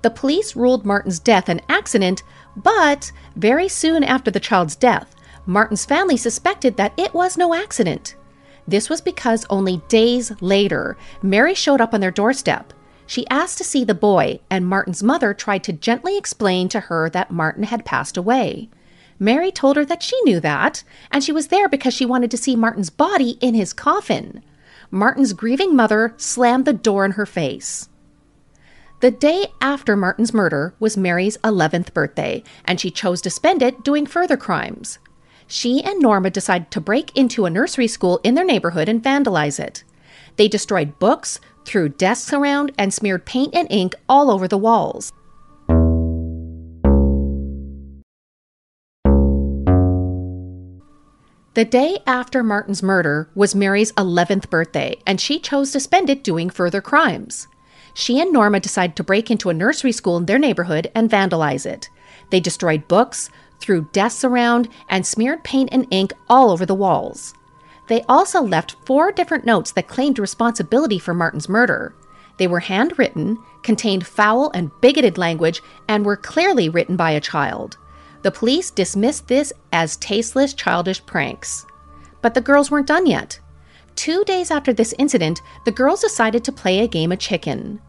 The 0.03 0.11
police 0.11 0.57
ruled 0.57 0.85
Martin's 0.85 1.21
death 1.21 1.49
an 1.49 1.61
accident, 1.69 2.23
but 2.57 3.13
very 3.37 3.69
soon 3.69 4.03
after 4.05 4.31
the 4.31 4.41
child's 4.41 4.77
death, 4.77 5.15
Martin's 5.47 5.85
family 5.85 6.17
suspected 6.17 6.77
that 6.77 6.93
it 6.97 7.15
was 7.15 7.37
no 7.37 7.55
accident. 7.55 8.17
This 8.67 8.91
was 8.91 9.01
because 9.01 9.47
only 9.49 9.83
days 9.89 10.33
later, 10.41 10.97
Mary 11.23 11.55
showed 11.55 11.81
up 11.81 11.95
on 11.95 12.01
their 12.01 12.11
doorstep. 12.11 12.73
She 13.07 13.29
asked 13.29 13.59
to 13.59 13.65
see 13.65 13.85
the 13.85 13.95
boy, 13.95 14.41
and 14.51 14.67
Martin's 14.67 15.03
mother 15.03 15.35
tried 15.35 15.65
to 15.65 15.73
gently 15.73 16.17
explain 16.17 16.69
to 16.69 16.81
her 16.81 17.11
that 17.11 17.31
Martin 17.31 17.65
had 17.65 17.85
passed 17.85 18.17
away. 18.17 18.69
Mary 19.19 19.53
told 19.53 19.77
her 19.77 19.85
that 19.85 20.03
she 20.03 20.21
knew 20.23 20.41
that, 20.41 20.83
and 21.11 21.23
she 21.23 21.33
was 21.33 21.49
there 21.49 21.69
because 21.69 21.95
she 21.95 22.07
wanted 22.07 22.31
to 22.31 22.37
see 22.37 22.57
Martin's 22.57 22.91
body 22.91 23.39
in 23.41 23.55
his 23.55 23.73
coffin. 23.73 24.43
Martin's 24.91 25.33
grieving 25.33 25.77
mother 25.77 26.15
slammed 26.17 26.65
the 26.65 26.73
door 26.73 27.05
in 27.05 27.13
her 27.13 27.27
face. 27.27 27.89
The 29.03 29.11
day 29.11 29.49
after 29.61 29.95
Martin's 29.95 30.33
murder 30.33 30.75
was 30.81 30.97
Mary's 30.97 31.37
11th 31.39 31.93
birthday, 31.93 32.43
and 32.65 32.81
she 32.81 32.91
chose 32.91 33.21
to 33.23 33.31
spend 33.31 33.61
it 33.61 33.85
doing 33.85 34.07
further 34.07 34.39
crimes 34.39 34.99
she 35.53 35.83
and 35.83 36.01
Norma 36.01 36.31
decided 36.31 36.71
to 36.71 36.81
break 36.81 37.15
into 37.15 37.45
a 37.45 37.51
nursery 37.51 37.87
school 37.87 38.21
in 38.25 38.35
their 38.35 38.45
neighborhood 38.45 38.89
and 38.89 39.03
vandalize 39.03 39.61
it. 39.61 39.85
They 40.37 40.49
destroyed 40.49 40.99
books, 40.99 41.41
threw 41.67 41.91
desks 41.91 42.33
around, 42.33 42.73
and 42.79 42.93
smeared 42.93 43.27
paint 43.27 43.55
and 43.55 43.71
ink 43.71 43.95
all 44.09 44.31
over 44.31 44.49
the 44.49 44.57
walls. 44.57 45.13
The 51.55 51.67
day 51.67 51.99
after 52.07 52.43
Martin's 52.43 52.83
murder 52.83 53.29
was 53.35 53.55
Mary's 53.55 53.93
11th 53.93 54.49
birthday, 54.49 54.97
and 55.07 55.21
she 55.21 55.39
chose 55.39 55.71
to 55.73 55.81
spend 55.81 56.09
it 56.09 56.25
doing 56.25 56.49
further 56.49 56.81
crimes. 56.81 57.47
She 57.95 58.21
and 58.21 58.33
Norma 58.33 58.61
decided 58.61 58.97
to 58.97 59.05
break 59.05 59.31
into 59.31 59.51
a 59.51 59.55
nursery 59.55 59.93
school 59.93 60.17
in 60.17 60.27
their 60.27 60.39
neighborhood 60.39 60.91
and 60.95 61.11
vandalize 61.11 61.67
it. 61.67 61.89
They 62.31 62.41
destroyed 62.41 62.89
books, 62.89 63.31
threw 63.61 63.89
desks 63.93 64.25
around, 64.25 64.69
and 64.89 65.07
smeared 65.07 65.45
paint 65.45 65.69
and 65.73 65.87
ink 65.91 66.13
all 66.29 66.51
over 66.51 66.65
the 66.65 66.75
walls. 66.75 67.35
They 67.89 68.03
also 68.09 68.41
left 68.41 68.77
four 68.87 69.13
different 69.13 69.45
notes 69.45 69.73
that 69.73 69.89
claimed 69.89 70.19
responsibility 70.19 70.99
for 70.99 71.15
Martin's 71.15 71.49
murder. 71.49 71.95
They 72.39 72.47
were 72.47 72.61
handwritten, 72.61 73.39
contained 73.63 74.07
foul 74.07 74.51
and 74.55 74.71
bigoted 74.81 75.19
language, 75.19 75.63
and 75.89 76.05
were 76.05 76.17
clearly 76.17 76.69
written 76.69 76.97
by 76.97 77.11
a 77.11 77.21
child. 77.21 77.77
The 78.23 78.31
police 78.31 78.71
dismissed 78.71 79.29
this 79.29 79.53
as 79.73 79.97
tasteless, 79.97 80.55
childish 80.55 81.05
pranks. 81.05 81.67
But 82.23 82.35
the 82.35 82.41
girls 82.41 82.71
weren't 82.71 82.87
done 82.87 83.07
yet. 83.07 83.41
Two 83.97 84.25
days 84.25 84.51
after 84.51 84.73
this 84.73 84.95
incident, 84.99 85.43
the 85.65 85.73
girls 85.73 86.01
decided 86.01 86.45
to 86.45 86.53
play 86.53 86.81
a 86.81 86.89
game 86.89 87.13
of 87.13 87.19
chicken. 87.19 87.81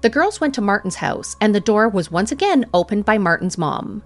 The 0.00 0.10
girls 0.10 0.40
went 0.40 0.54
to 0.54 0.60
Martin's 0.60 0.96
house, 0.96 1.36
and 1.40 1.54
the 1.54 1.60
door 1.60 1.88
was 1.88 2.10
once 2.10 2.30
again 2.30 2.66
opened 2.72 3.04
by 3.04 3.18
Martin's 3.18 3.58
mom. 3.58 4.02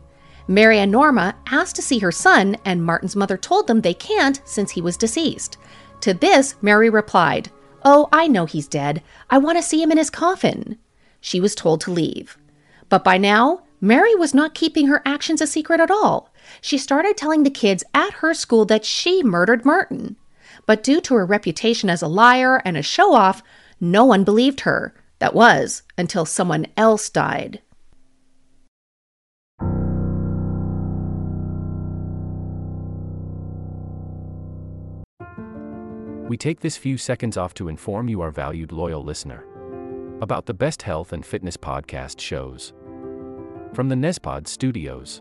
Mary 0.49 0.79
and 0.79 0.91
Norma 0.91 1.35
asked 1.47 1.77
to 1.77 1.83
see 1.83 1.99
her 1.99 2.11
son, 2.13 2.57
and 2.65 2.85
Martin's 2.85 3.15
mother 3.15 3.37
told 3.37 3.67
them 3.67 3.81
they 3.81 3.95
can't 3.95 4.41
since 4.45 4.71
he 4.71 4.81
was 4.81 4.97
deceased. 4.97 5.59
To 6.01 6.15
this, 6.15 6.57
Mary 6.63 6.91
replied, 6.91 7.51
Oh, 7.85 8.09
I 8.13 8.27
know 8.29 8.47
he's 8.47 8.69
dead. 8.69 9.03
I 9.31 9.38
want 9.38 9.59
to 9.59 9.62
see 9.62 9.83
him 9.83 9.93
in 9.93 9.99
his 9.99 10.11
coffin. 10.11 10.79
She 11.21 11.41
was 11.41 11.55
told 11.55 11.81
to 11.83 11.93
leave. 11.93 12.38
But 12.88 13.05
by 13.05 13.19
now, 13.19 13.62
Mary 13.81 14.15
was 14.15 14.35
not 14.35 14.55
keeping 14.55 14.87
her 14.87 15.03
actions 15.05 15.41
a 15.41 15.47
secret 15.47 15.81
at 15.81 15.91
all. 15.91 16.31
She 16.61 16.79
started 16.79 17.17
telling 17.17 17.43
the 17.43 17.51
kids 17.51 17.85
at 17.95 18.15
her 18.15 18.35
school 18.35 18.65
that 18.67 18.85
she 18.85 19.23
murdered 19.23 19.65
Martin. 19.65 20.17
But 20.73 20.83
due 20.83 21.03
to 21.03 21.15
her 21.17 21.27
reputation 21.27 21.91
as 21.91 22.01
a 22.01 22.09
liar 22.09 22.63
and 22.65 22.79
a 22.79 22.83
show 22.83 23.13
off, 23.13 23.43
no 23.79 24.07
one 24.07 24.25
believed 24.25 24.61
her. 24.61 24.95
That 25.19 25.35
was 25.35 25.83
until 25.99 26.25
someone 26.25 26.67
else 26.79 27.11
died. 27.11 27.61
We 36.27 36.39
take 36.39 36.61
this 36.61 36.79
few 36.79 36.97
seconds 36.97 37.37
off 37.37 37.53
to 37.53 37.69
inform 37.69 38.09
you, 38.09 38.23
our 38.23 38.31
valued 38.31 38.73
loyal 38.73 39.05
listener, 39.05 39.45
about 40.23 40.47
the 40.47 40.55
best 40.55 40.81
health 40.81 41.13
and 41.13 41.27
fitness 41.27 41.59
podcast 41.59 42.19
shows 42.19 42.73
from 43.75 43.91
the 43.91 43.95
Nezpod 43.95 44.47
studios. 44.47 45.21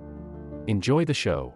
Enjoy 0.67 1.05
the 1.05 1.13
show. 1.13 1.55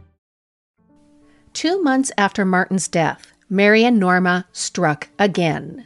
Two 1.53 1.81
months 1.81 2.11
after 2.17 2.45
Martin's 2.45 2.87
death, 2.87 3.33
Mary 3.49 3.83
and 3.83 3.99
Norma 3.99 4.45
struck 4.53 5.09
again. 5.19 5.85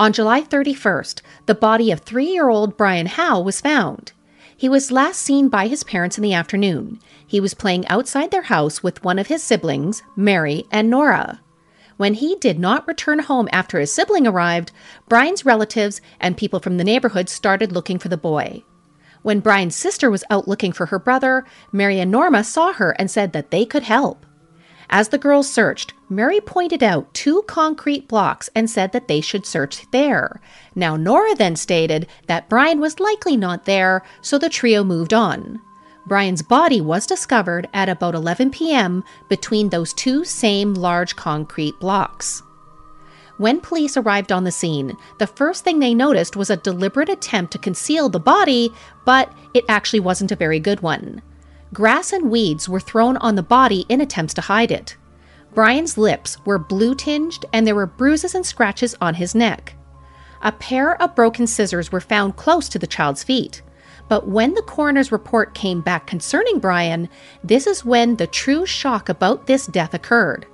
On 0.00 0.12
July 0.12 0.42
31st, 0.42 1.20
the 1.46 1.54
body 1.54 1.90
of 1.90 2.00
three 2.00 2.26
year 2.26 2.48
old 2.48 2.76
Brian 2.76 3.06
Howe 3.06 3.40
was 3.40 3.60
found. 3.60 4.12
He 4.56 4.68
was 4.68 4.92
last 4.92 5.20
seen 5.20 5.48
by 5.48 5.66
his 5.66 5.84
parents 5.84 6.16
in 6.16 6.22
the 6.22 6.34
afternoon. 6.34 7.00
He 7.26 7.40
was 7.40 7.54
playing 7.54 7.86
outside 7.88 8.30
their 8.30 8.42
house 8.42 8.82
with 8.82 9.04
one 9.04 9.18
of 9.18 9.26
his 9.26 9.42
siblings, 9.42 10.02
Mary 10.14 10.64
and 10.70 10.88
Nora. 10.88 11.40
When 11.96 12.14
he 12.14 12.36
did 12.36 12.58
not 12.58 12.86
return 12.86 13.20
home 13.20 13.48
after 13.52 13.78
his 13.78 13.92
sibling 13.92 14.26
arrived, 14.26 14.72
Brian's 15.08 15.44
relatives 15.44 16.00
and 16.20 16.36
people 16.36 16.60
from 16.60 16.76
the 16.76 16.84
neighborhood 16.84 17.28
started 17.28 17.72
looking 17.72 17.98
for 17.98 18.08
the 18.08 18.16
boy. 18.16 18.62
When 19.22 19.40
Brian's 19.40 19.76
sister 19.76 20.10
was 20.10 20.24
out 20.30 20.48
looking 20.48 20.72
for 20.72 20.86
her 20.86 20.98
brother, 20.98 21.44
Mary 21.70 22.00
and 22.00 22.10
Norma 22.10 22.42
saw 22.44 22.72
her 22.72 22.90
and 22.92 23.10
said 23.10 23.32
that 23.32 23.50
they 23.50 23.64
could 23.64 23.84
help. 23.84 24.26
As 24.94 25.08
the 25.08 25.16
girls 25.16 25.48
searched, 25.48 25.94
Mary 26.10 26.38
pointed 26.38 26.82
out 26.82 27.14
two 27.14 27.40
concrete 27.46 28.08
blocks 28.08 28.50
and 28.54 28.68
said 28.68 28.92
that 28.92 29.08
they 29.08 29.22
should 29.22 29.46
search 29.46 29.90
there. 29.90 30.38
Now, 30.74 30.96
Nora 30.96 31.34
then 31.34 31.56
stated 31.56 32.06
that 32.26 32.50
Brian 32.50 32.78
was 32.78 33.00
likely 33.00 33.34
not 33.34 33.64
there, 33.64 34.02
so 34.20 34.36
the 34.36 34.50
trio 34.50 34.84
moved 34.84 35.14
on. 35.14 35.62
Brian's 36.06 36.42
body 36.42 36.82
was 36.82 37.06
discovered 37.06 37.70
at 37.72 37.88
about 37.88 38.14
11 38.14 38.50
p.m. 38.50 39.02
between 39.30 39.70
those 39.70 39.94
two 39.94 40.26
same 40.26 40.74
large 40.74 41.16
concrete 41.16 41.80
blocks. 41.80 42.42
When 43.38 43.62
police 43.62 43.96
arrived 43.96 44.30
on 44.30 44.44
the 44.44 44.52
scene, 44.52 44.94
the 45.18 45.26
first 45.26 45.64
thing 45.64 45.78
they 45.78 45.94
noticed 45.94 46.36
was 46.36 46.50
a 46.50 46.56
deliberate 46.58 47.08
attempt 47.08 47.52
to 47.52 47.58
conceal 47.58 48.10
the 48.10 48.20
body, 48.20 48.70
but 49.06 49.32
it 49.54 49.64
actually 49.70 50.00
wasn't 50.00 50.32
a 50.32 50.36
very 50.36 50.60
good 50.60 50.82
one. 50.82 51.22
Grass 51.72 52.12
and 52.12 52.30
weeds 52.30 52.68
were 52.68 52.80
thrown 52.80 53.16
on 53.16 53.34
the 53.34 53.42
body 53.42 53.86
in 53.88 54.02
attempts 54.02 54.34
to 54.34 54.42
hide 54.42 54.70
it. 54.70 54.96
Brian's 55.54 55.96
lips 55.96 56.36
were 56.44 56.58
blue 56.58 56.94
tinged 56.94 57.44
and 57.52 57.66
there 57.66 57.74
were 57.74 57.86
bruises 57.86 58.34
and 58.34 58.44
scratches 58.44 58.94
on 59.00 59.14
his 59.14 59.34
neck. 59.34 59.74
A 60.42 60.52
pair 60.52 61.00
of 61.00 61.14
broken 61.14 61.46
scissors 61.46 61.90
were 61.90 62.00
found 62.00 62.36
close 62.36 62.68
to 62.68 62.78
the 62.78 62.86
child's 62.86 63.24
feet. 63.24 63.62
But 64.08 64.28
when 64.28 64.52
the 64.52 64.62
coroner's 64.62 65.12
report 65.12 65.54
came 65.54 65.80
back 65.80 66.06
concerning 66.06 66.58
Brian, 66.58 67.08
this 67.42 67.66
is 67.66 67.84
when 67.84 68.16
the 68.16 68.26
true 68.26 68.66
shock 68.66 69.08
about 69.08 69.46
this 69.46 69.66
death 69.66 69.94
occurred. 69.94 70.46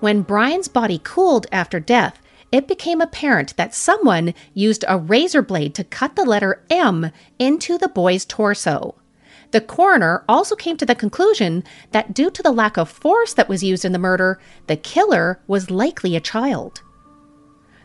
When 0.00 0.22
Brian's 0.22 0.68
body 0.68 1.00
cooled 1.02 1.46
after 1.52 1.80
death, 1.80 2.22
it 2.50 2.68
became 2.68 3.02
apparent 3.02 3.56
that 3.56 3.74
someone 3.74 4.32
used 4.54 4.84
a 4.88 4.96
razor 4.96 5.42
blade 5.42 5.74
to 5.74 5.84
cut 5.84 6.16
the 6.16 6.24
letter 6.24 6.64
M 6.70 7.10
into 7.38 7.76
the 7.76 7.88
boy's 7.88 8.24
torso. 8.24 8.94
The 9.52 9.60
coroner 9.60 10.24
also 10.28 10.54
came 10.56 10.76
to 10.76 10.86
the 10.86 10.94
conclusion 10.94 11.64
that 11.92 12.14
due 12.14 12.30
to 12.30 12.42
the 12.42 12.52
lack 12.52 12.76
of 12.76 12.88
force 12.88 13.32
that 13.34 13.48
was 13.48 13.62
used 13.62 13.84
in 13.84 13.92
the 13.92 13.98
murder, 13.98 14.40
the 14.66 14.76
killer 14.76 15.40
was 15.46 15.70
likely 15.70 16.16
a 16.16 16.20
child. 16.20 16.82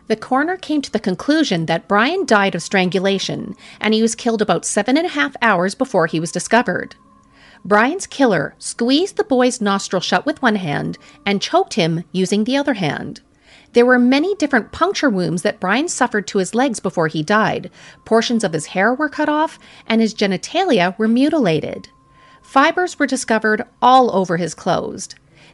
The 0.08 0.16
coroner 0.16 0.56
came 0.56 0.82
to 0.82 0.90
the 0.90 0.98
conclusion 0.98 1.66
that 1.66 1.88
Brian 1.88 2.26
died 2.26 2.54
of 2.54 2.62
strangulation 2.62 3.54
and 3.80 3.94
he 3.94 4.02
was 4.02 4.14
killed 4.14 4.42
about 4.42 4.64
seven 4.64 4.96
and 4.96 5.06
a 5.06 5.10
half 5.10 5.36
hours 5.40 5.74
before 5.74 6.06
he 6.06 6.20
was 6.20 6.32
discovered. 6.32 6.96
Brian's 7.64 8.08
killer 8.08 8.54
squeezed 8.58 9.16
the 9.16 9.24
boy's 9.24 9.60
nostril 9.60 10.00
shut 10.02 10.26
with 10.26 10.42
one 10.42 10.56
hand 10.56 10.98
and 11.24 11.40
choked 11.40 11.74
him 11.74 12.04
using 12.10 12.44
the 12.44 12.56
other 12.56 12.74
hand. 12.74 13.20
There 13.72 13.86
were 13.86 13.98
many 13.98 14.34
different 14.34 14.72
puncture 14.72 15.08
wounds 15.08 15.42
that 15.42 15.60
Brian 15.60 15.88
suffered 15.88 16.26
to 16.28 16.38
his 16.38 16.54
legs 16.54 16.78
before 16.78 17.08
he 17.08 17.22
died. 17.22 17.70
Portions 18.04 18.44
of 18.44 18.52
his 18.52 18.66
hair 18.66 18.92
were 18.92 19.08
cut 19.08 19.28
off, 19.28 19.58
and 19.86 20.00
his 20.00 20.14
genitalia 20.14 20.96
were 20.98 21.08
mutilated. 21.08 21.88
Fibers 22.42 22.98
were 22.98 23.06
discovered 23.06 23.64
all 23.80 24.14
over 24.14 24.36
his 24.36 24.54
clothes. 24.54 25.08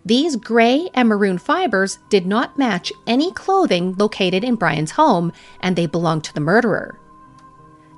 These 0.05 0.37
gray 0.37 0.89
and 0.95 1.09
maroon 1.09 1.39
fibers 1.39 1.99
did 2.09 2.27
not 2.27 2.59
match 2.59 2.93
any 3.07 3.31
clothing 3.33 3.95
located 3.97 4.43
in 4.43 4.57
Brian's 4.57 4.93
home, 4.93 5.33
and 5.61 5.77
they 5.77 5.87
belonged 5.87 6.25
to 6.25 6.35
the 6.35 6.41
murderer. 6.41 6.99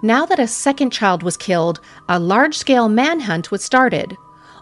Now 0.03 0.27
that 0.27 0.39
a 0.39 0.47
second 0.47 0.91
child 0.91 1.23
was 1.23 1.37
killed, 1.37 1.81
a 2.09 2.19
large 2.19 2.57
scale 2.57 2.89
manhunt 2.89 3.51
was 3.51 3.63
started. 3.63 4.17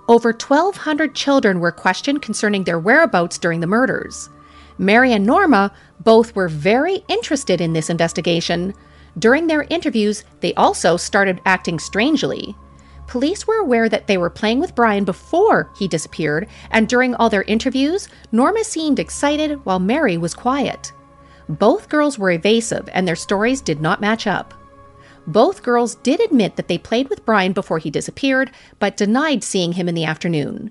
Over 0.09 0.31
1,200 0.31 1.15
children 1.15 1.61
were 1.61 1.73
questioned 1.73 2.23
concerning 2.23 2.65
their 2.65 2.79
whereabouts 2.79 3.39
during 3.39 3.61
the 3.61 3.67
murders. 3.67 4.31
Mary 4.79 5.13
and 5.13 5.27
Norma 5.27 5.73
both 6.01 6.35
were 6.35 6.49
very 6.49 7.05
interested 7.09 7.61
in 7.61 7.73
this 7.73 7.91
investigation. 7.91 8.73
During 9.19 9.47
their 9.47 9.63
interviews, 9.65 10.25
they 10.41 10.55
also 10.55 10.97
started 10.97 11.41
acting 11.45 11.79
strangely. 11.79 12.55
Police 13.09 13.47
were 13.47 13.59
aware 13.59 13.89
that 13.89 14.07
they 14.07 14.19
were 14.19 14.31
playing 14.31 14.61
with 14.61 14.75
Brian 14.75 15.05
before 15.05 15.71
he 15.77 15.89
disappeared, 15.89 16.47
and 16.71 16.89
during 16.89 17.15
all 17.15 17.31
their 17.31 17.43
interviews, 17.45 18.09
Norma 18.33 18.63
seemed 18.63 18.99
excited 18.99 19.65
while 19.65 19.81
Mary 19.81 20.17
was 20.17 20.35
quiet. 20.35 20.93
Both 21.49 21.89
girls 21.89 22.19
were 22.19 22.31
evasive, 22.31 22.89
and 22.93 23.09
their 23.09 23.17
stories 23.17 23.63
did 23.63 23.81
not 23.81 24.03
match 24.03 24.27
up. 24.27 24.53
Both 25.27 25.63
girls 25.63 25.95
did 25.97 26.21
admit 26.21 26.57
that 26.57 26.69
they 26.69 26.79
played 26.79 27.09
with 27.09 27.25
Brian 27.25 27.53
before 27.53 27.79
he 27.79 27.91
disappeared, 27.91 28.51
but 28.79 28.97
denied 28.97 29.43
seeing 29.43 29.73
him 29.73 29.89
in 29.89 29.95
the 29.95 30.05
afternoon. 30.05 30.71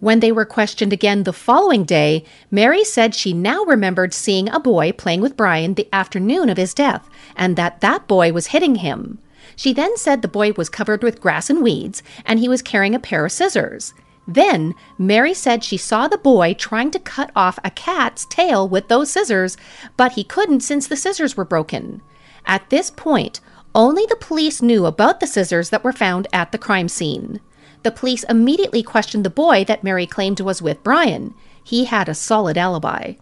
When 0.00 0.20
they 0.20 0.30
were 0.30 0.44
questioned 0.44 0.92
again 0.92 1.24
the 1.24 1.32
following 1.32 1.82
day, 1.84 2.24
Mary 2.52 2.84
said 2.84 3.14
she 3.14 3.32
now 3.32 3.64
remembered 3.64 4.14
seeing 4.14 4.48
a 4.48 4.60
boy 4.60 4.92
playing 4.92 5.20
with 5.20 5.36
Brian 5.36 5.74
the 5.74 5.88
afternoon 5.92 6.48
of 6.48 6.56
his 6.56 6.72
death, 6.72 7.08
and 7.34 7.56
that 7.56 7.80
that 7.80 8.06
boy 8.06 8.32
was 8.32 8.48
hitting 8.48 8.76
him. 8.76 9.18
She 9.56 9.72
then 9.72 9.96
said 9.96 10.22
the 10.22 10.28
boy 10.28 10.52
was 10.52 10.68
covered 10.68 11.02
with 11.02 11.20
grass 11.20 11.50
and 11.50 11.62
weeds, 11.62 12.04
and 12.24 12.38
he 12.38 12.48
was 12.48 12.62
carrying 12.62 12.94
a 12.94 13.00
pair 13.00 13.24
of 13.24 13.32
scissors. 13.32 13.92
Then, 14.28 14.74
Mary 14.98 15.34
said 15.34 15.64
she 15.64 15.76
saw 15.76 16.06
the 16.06 16.18
boy 16.18 16.54
trying 16.54 16.92
to 16.92 17.00
cut 17.00 17.32
off 17.34 17.58
a 17.64 17.70
cat's 17.70 18.24
tail 18.26 18.68
with 18.68 18.86
those 18.86 19.10
scissors, 19.10 19.56
but 19.96 20.12
he 20.12 20.22
couldn't 20.22 20.60
since 20.60 20.86
the 20.86 20.96
scissors 20.96 21.36
were 21.36 21.44
broken. 21.44 22.02
At 22.46 22.70
this 22.70 22.90
point, 22.90 23.40
only 23.74 24.06
the 24.06 24.16
police 24.16 24.62
knew 24.62 24.86
about 24.86 25.18
the 25.18 25.26
scissors 25.26 25.70
that 25.70 25.82
were 25.82 25.92
found 25.92 26.28
at 26.32 26.52
the 26.52 26.58
crime 26.58 26.88
scene. 26.88 27.40
The 27.82 27.90
police 27.90 28.24
immediately 28.24 28.82
questioned 28.82 29.24
the 29.24 29.30
boy 29.30 29.64
that 29.64 29.84
Mary 29.84 30.06
claimed 30.06 30.40
was 30.40 30.60
with 30.60 30.82
Brian. 30.82 31.34
He 31.62 31.84
had 31.84 32.08
a 32.08 32.14
solid 32.14 32.58
alibi. 32.58 33.14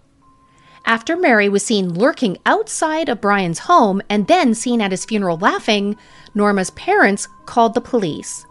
After 0.84 1.16
Mary 1.16 1.48
was 1.48 1.64
seen 1.64 1.94
lurking 1.94 2.38
outside 2.46 3.08
of 3.08 3.20
Brian's 3.20 3.60
home 3.60 4.00
and 4.08 4.28
then 4.28 4.54
seen 4.54 4.80
at 4.80 4.92
his 4.92 5.04
funeral 5.04 5.36
laughing, 5.36 5.96
Norma's 6.34 6.70
parents 6.70 7.26
called 7.44 7.74
the 7.74 7.80
police. 7.80 8.46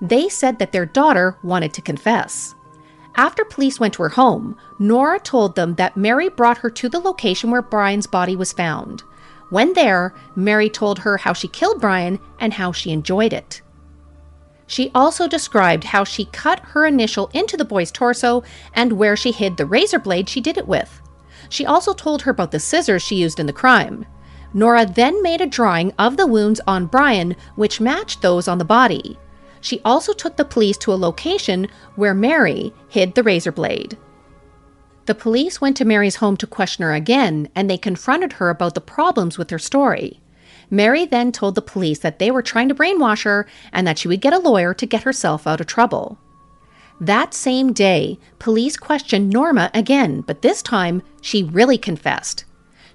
They 0.00 0.28
said 0.28 0.58
that 0.58 0.72
their 0.72 0.86
daughter 0.86 1.38
wanted 1.42 1.72
to 1.74 1.82
confess. 1.82 2.54
After 3.16 3.44
police 3.44 3.80
went 3.80 3.94
to 3.94 4.02
her 4.02 4.10
home, 4.10 4.56
Nora 4.78 5.18
told 5.18 5.56
them 5.56 5.74
that 5.74 5.96
Mary 5.96 6.28
brought 6.28 6.58
her 6.58 6.70
to 6.70 6.88
the 6.88 7.00
location 7.00 7.50
where 7.50 7.62
Brian's 7.62 8.06
body 8.06 8.36
was 8.36 8.52
found. 8.52 9.02
When 9.50 9.72
there, 9.72 10.14
Mary 10.36 10.68
told 10.68 11.00
her 11.00 11.16
how 11.16 11.32
she 11.32 11.48
killed 11.48 11.80
Brian 11.80 12.20
and 12.38 12.52
how 12.52 12.70
she 12.70 12.90
enjoyed 12.90 13.32
it. 13.32 13.62
She 14.68 14.90
also 14.94 15.26
described 15.26 15.82
how 15.82 16.04
she 16.04 16.26
cut 16.26 16.60
her 16.60 16.86
initial 16.86 17.30
into 17.32 17.56
the 17.56 17.64
boy's 17.64 17.90
torso 17.90 18.44
and 18.74 18.92
where 18.92 19.16
she 19.16 19.32
hid 19.32 19.56
the 19.56 19.66
razor 19.66 19.98
blade 19.98 20.28
she 20.28 20.42
did 20.42 20.58
it 20.58 20.68
with. 20.68 21.00
She 21.48 21.64
also 21.64 21.94
told 21.94 22.22
her 22.22 22.30
about 22.30 22.52
the 22.52 22.60
scissors 22.60 23.02
she 23.02 23.16
used 23.16 23.40
in 23.40 23.46
the 23.46 23.52
crime. 23.52 24.04
Nora 24.52 24.84
then 24.84 25.22
made 25.22 25.40
a 25.40 25.46
drawing 25.46 25.92
of 25.98 26.18
the 26.18 26.26
wounds 26.26 26.60
on 26.66 26.86
Brian, 26.86 27.34
which 27.56 27.80
matched 27.80 28.20
those 28.20 28.46
on 28.46 28.58
the 28.58 28.64
body. 28.64 29.18
She 29.62 29.80
also 29.86 30.12
took 30.12 30.36
the 30.36 30.44
police 30.44 30.76
to 30.78 30.92
a 30.92 30.94
location 30.94 31.68
where 31.96 32.14
Mary 32.14 32.72
hid 32.88 33.14
the 33.14 33.22
razor 33.22 33.52
blade. 33.52 33.96
The 35.06 35.14
police 35.14 35.62
went 35.62 35.78
to 35.78 35.86
Mary's 35.86 36.16
home 36.16 36.36
to 36.36 36.46
question 36.46 36.82
her 36.84 36.92
again, 36.92 37.48
and 37.54 37.70
they 37.70 37.78
confronted 37.78 38.34
her 38.34 38.50
about 38.50 38.74
the 38.74 38.82
problems 38.82 39.38
with 39.38 39.48
her 39.48 39.58
story. 39.58 40.20
Mary 40.70 41.04
then 41.06 41.32
told 41.32 41.54
the 41.54 41.62
police 41.62 41.98
that 42.00 42.18
they 42.18 42.30
were 42.30 42.42
trying 42.42 42.68
to 42.68 42.74
brainwash 42.74 43.24
her 43.24 43.46
and 43.72 43.86
that 43.86 43.98
she 43.98 44.08
would 44.08 44.20
get 44.20 44.32
a 44.32 44.38
lawyer 44.38 44.74
to 44.74 44.86
get 44.86 45.02
herself 45.02 45.46
out 45.46 45.60
of 45.60 45.66
trouble. 45.66 46.18
That 47.00 47.32
same 47.32 47.72
day, 47.72 48.18
police 48.38 48.76
questioned 48.76 49.30
Norma 49.30 49.70
again, 49.72 50.22
but 50.22 50.42
this 50.42 50.62
time 50.62 51.02
she 51.20 51.42
really 51.44 51.78
confessed. 51.78 52.44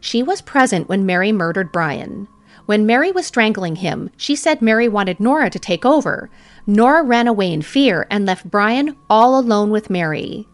She 0.02 0.22
was 0.22 0.42
present 0.42 0.90
when 0.90 1.06
Mary 1.06 1.32
murdered 1.32 1.72
Brian. 1.72 2.28
When 2.66 2.86
Mary 2.86 3.12
was 3.12 3.26
strangling 3.26 3.78
him, 3.78 4.10
she 4.18 4.36
said 4.36 4.62
Mary 4.62 4.88
wanted 4.88 5.20
Nora 5.20 5.50
to 5.50 5.60
take 5.60 5.86
over. 5.86 6.30
Nora 6.68 7.04
ran 7.04 7.28
away 7.28 7.52
in 7.52 7.62
fear 7.62 8.08
and 8.10 8.26
left 8.26 8.50
Brian 8.50 8.96
all 9.10 9.40
alone 9.40 9.70
with 9.70 9.90
Mary. 9.90 10.48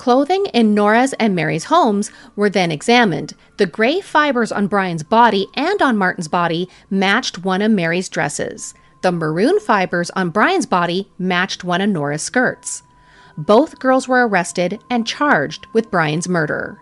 Clothing 0.00 0.46
in 0.54 0.72
Nora's 0.72 1.12
and 1.20 1.34
Mary's 1.34 1.64
homes 1.64 2.10
were 2.34 2.48
then 2.48 2.72
examined. 2.72 3.34
The 3.58 3.66
gray 3.66 4.00
fibers 4.00 4.50
on 4.50 4.66
Brian's 4.66 5.02
body 5.02 5.48
and 5.52 5.82
on 5.82 5.98
Martin's 5.98 6.26
body 6.26 6.70
matched 6.88 7.44
one 7.44 7.60
of 7.60 7.70
Mary's 7.70 8.08
dresses. 8.08 8.72
The 9.02 9.12
maroon 9.12 9.60
fibers 9.60 10.08
on 10.12 10.30
Brian's 10.30 10.64
body 10.64 11.10
matched 11.18 11.64
one 11.64 11.82
of 11.82 11.90
Nora's 11.90 12.22
skirts. 12.22 12.82
Both 13.36 13.78
girls 13.78 14.08
were 14.08 14.26
arrested 14.26 14.82
and 14.88 15.06
charged 15.06 15.66
with 15.74 15.90
Brian's 15.90 16.30
murder. 16.30 16.80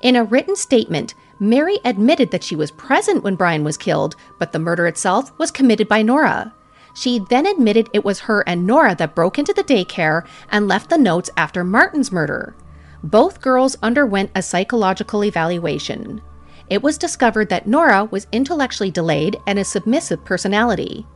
In 0.00 0.16
a 0.16 0.24
written 0.24 0.56
statement, 0.56 1.14
Mary 1.38 1.78
admitted 1.84 2.32
that 2.32 2.42
she 2.42 2.56
was 2.56 2.72
present 2.72 3.22
when 3.22 3.36
Brian 3.36 3.62
was 3.62 3.76
killed, 3.76 4.16
but 4.40 4.50
the 4.50 4.58
murder 4.58 4.88
itself 4.88 5.30
was 5.38 5.52
committed 5.52 5.86
by 5.86 6.02
Nora. 6.02 6.52
She 6.96 7.18
then 7.18 7.44
admitted 7.44 7.90
it 7.92 8.06
was 8.06 8.20
her 8.20 8.40
and 8.48 8.66
Nora 8.66 8.94
that 8.94 9.14
broke 9.14 9.38
into 9.38 9.52
the 9.52 9.62
daycare 9.62 10.26
and 10.48 10.66
left 10.66 10.88
the 10.88 10.96
notes 10.96 11.28
after 11.36 11.62
Martin's 11.62 12.10
murder. 12.10 12.56
Both 13.02 13.42
girls 13.42 13.76
underwent 13.82 14.30
a 14.34 14.40
psychological 14.40 15.22
evaluation. 15.22 16.22
It 16.70 16.82
was 16.82 16.96
discovered 16.96 17.50
that 17.50 17.66
Nora 17.66 18.06
was 18.06 18.26
intellectually 18.32 18.90
delayed 18.90 19.36
and 19.46 19.58
a 19.58 19.64
submissive 19.64 20.24
personality. 20.24 21.06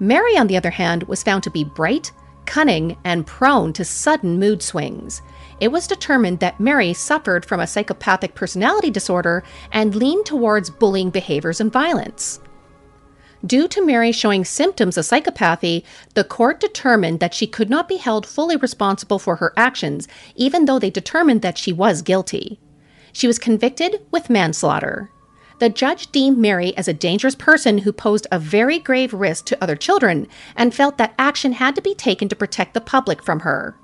Mary, 0.00 0.38
on 0.38 0.46
the 0.46 0.56
other 0.56 0.70
hand, 0.70 1.02
was 1.02 1.22
found 1.22 1.42
to 1.42 1.50
be 1.50 1.64
bright, 1.64 2.12
cunning, 2.46 2.96
and 3.04 3.26
prone 3.26 3.74
to 3.74 3.84
sudden 3.84 4.38
mood 4.38 4.62
swings. 4.62 5.20
It 5.60 5.68
was 5.68 5.86
determined 5.86 6.40
that 6.40 6.58
Mary 6.58 6.94
suffered 6.94 7.44
from 7.44 7.60
a 7.60 7.66
psychopathic 7.66 8.34
personality 8.34 8.88
disorder 8.88 9.42
and 9.70 9.94
leaned 9.94 10.24
towards 10.24 10.70
bullying 10.70 11.10
behaviors 11.10 11.60
and 11.60 11.70
violence. 11.70 12.40
Due 13.46 13.68
to 13.68 13.84
Mary 13.84 14.12
showing 14.12 14.44
symptoms 14.44 14.96
of 14.96 15.04
psychopathy, 15.04 15.84
the 16.14 16.24
court 16.24 16.58
determined 16.58 17.20
that 17.20 17.34
she 17.34 17.46
could 17.46 17.68
not 17.68 17.86
be 17.86 17.98
held 17.98 18.26
fully 18.26 18.56
responsible 18.56 19.18
for 19.18 19.36
her 19.36 19.52
actions, 19.56 20.08
even 20.34 20.64
though 20.64 20.78
they 20.78 20.90
determined 20.90 21.42
that 21.42 21.58
she 21.58 21.72
was 21.72 22.00
guilty. 22.02 22.58
She 23.12 23.26
was 23.26 23.38
convicted 23.38 24.00
with 24.10 24.30
manslaughter. 24.30 25.10
The 25.58 25.68
judge 25.68 26.10
deemed 26.12 26.38
Mary 26.38 26.76
as 26.76 26.88
a 26.88 26.94
dangerous 26.94 27.34
person 27.34 27.78
who 27.78 27.92
posed 27.92 28.26
a 28.32 28.38
very 28.38 28.78
grave 28.78 29.12
risk 29.12 29.44
to 29.46 29.62
other 29.62 29.76
children 29.76 30.28
and 30.56 30.74
felt 30.74 30.98
that 30.98 31.14
action 31.18 31.52
had 31.52 31.74
to 31.76 31.82
be 31.82 31.94
taken 31.94 32.28
to 32.30 32.36
protect 32.36 32.74
the 32.74 32.80
public 32.80 33.22
from 33.22 33.40
her. 33.40 33.76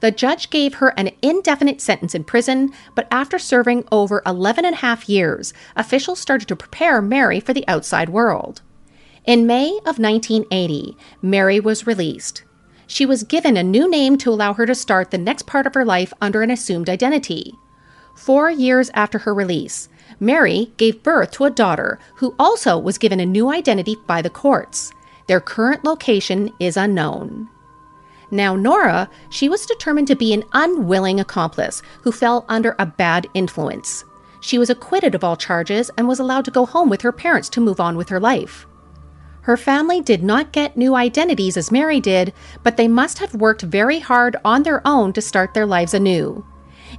The 0.00 0.10
judge 0.10 0.50
gave 0.50 0.74
her 0.74 0.88
an 0.98 1.10
indefinite 1.22 1.80
sentence 1.80 2.14
in 2.14 2.24
prison, 2.24 2.72
but 2.94 3.08
after 3.10 3.38
serving 3.38 3.84
over 3.90 4.22
11 4.26 4.64
and 4.64 4.74
a 4.74 4.78
half 4.78 5.08
years, 5.08 5.54
officials 5.76 6.18
started 6.18 6.48
to 6.48 6.56
prepare 6.56 7.00
Mary 7.00 7.40
for 7.40 7.52
the 7.52 7.66
outside 7.66 8.08
world. 8.08 8.62
In 9.24 9.46
May 9.46 9.68
of 9.86 10.00
1980, 10.00 10.96
Mary 11.22 11.60
was 11.60 11.86
released. 11.86 12.42
She 12.88 13.06
was 13.06 13.22
given 13.22 13.56
a 13.56 13.62
new 13.62 13.88
name 13.88 14.18
to 14.18 14.30
allow 14.30 14.52
her 14.54 14.66
to 14.66 14.74
start 14.74 15.12
the 15.12 15.18
next 15.18 15.46
part 15.46 15.64
of 15.64 15.74
her 15.74 15.84
life 15.84 16.12
under 16.20 16.42
an 16.42 16.50
assumed 16.50 16.88
identity. 16.88 17.54
Four 18.16 18.50
years 18.50 18.90
after 18.94 19.18
her 19.20 19.32
release, 19.32 19.88
Mary 20.18 20.72
gave 20.76 21.04
birth 21.04 21.30
to 21.32 21.44
a 21.44 21.50
daughter 21.50 22.00
who 22.16 22.34
also 22.36 22.76
was 22.76 22.98
given 22.98 23.20
a 23.20 23.26
new 23.26 23.48
identity 23.48 23.96
by 24.08 24.22
the 24.22 24.28
courts. 24.28 24.92
Their 25.28 25.40
current 25.40 25.84
location 25.84 26.50
is 26.58 26.76
unknown. 26.76 27.48
Now, 28.32 28.56
Nora, 28.56 29.08
she 29.30 29.48
was 29.48 29.66
determined 29.66 30.08
to 30.08 30.16
be 30.16 30.34
an 30.34 30.42
unwilling 30.52 31.20
accomplice 31.20 31.80
who 32.02 32.10
fell 32.10 32.44
under 32.48 32.74
a 32.76 32.86
bad 32.86 33.28
influence. 33.34 34.04
She 34.40 34.58
was 34.58 34.68
acquitted 34.68 35.14
of 35.14 35.22
all 35.22 35.36
charges 35.36 35.92
and 35.96 36.08
was 36.08 36.18
allowed 36.18 36.44
to 36.46 36.50
go 36.50 36.66
home 36.66 36.90
with 36.90 37.02
her 37.02 37.12
parents 37.12 37.48
to 37.50 37.60
move 37.60 37.78
on 37.78 37.96
with 37.96 38.08
her 38.08 38.18
life. 38.18 38.66
Her 39.42 39.56
family 39.56 40.00
did 40.00 40.22
not 40.22 40.52
get 40.52 40.76
new 40.76 40.94
identities 40.94 41.56
as 41.56 41.72
Mary 41.72 42.00
did, 42.00 42.32
but 42.62 42.76
they 42.76 42.88
must 42.88 43.18
have 43.18 43.34
worked 43.34 43.62
very 43.62 43.98
hard 43.98 44.36
on 44.44 44.62
their 44.62 44.80
own 44.86 45.12
to 45.14 45.20
start 45.20 45.52
their 45.52 45.66
lives 45.66 45.94
anew. 45.94 46.44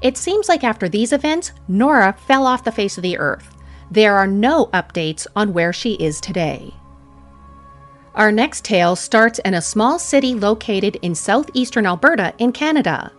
It 0.01 0.17
seems 0.17 0.49
like 0.49 0.63
after 0.63 0.89
these 0.89 1.13
events, 1.13 1.53
Nora 1.67 2.13
fell 2.27 2.45
off 2.45 2.65
the 2.65 2.71
face 2.71 2.97
of 2.97 3.03
the 3.03 3.17
earth. 3.17 3.56
There 3.89 4.17
are 4.17 4.27
no 4.27 4.65
updates 4.67 5.25
on 5.36 5.53
where 5.53 5.71
she 5.71 5.93
is 5.93 6.19
today. 6.19 6.73
Our 8.15 8.32
next 8.32 8.65
tale 8.65 8.95
starts 8.95 9.39
in 9.39 9.53
a 9.53 9.62
small 9.62 9.97
city 9.97 10.34
located 10.34 10.97
in 11.01 11.15
southeastern 11.15 11.86
Alberta 11.86 12.34
in 12.38 12.51
Canada. 12.51 13.12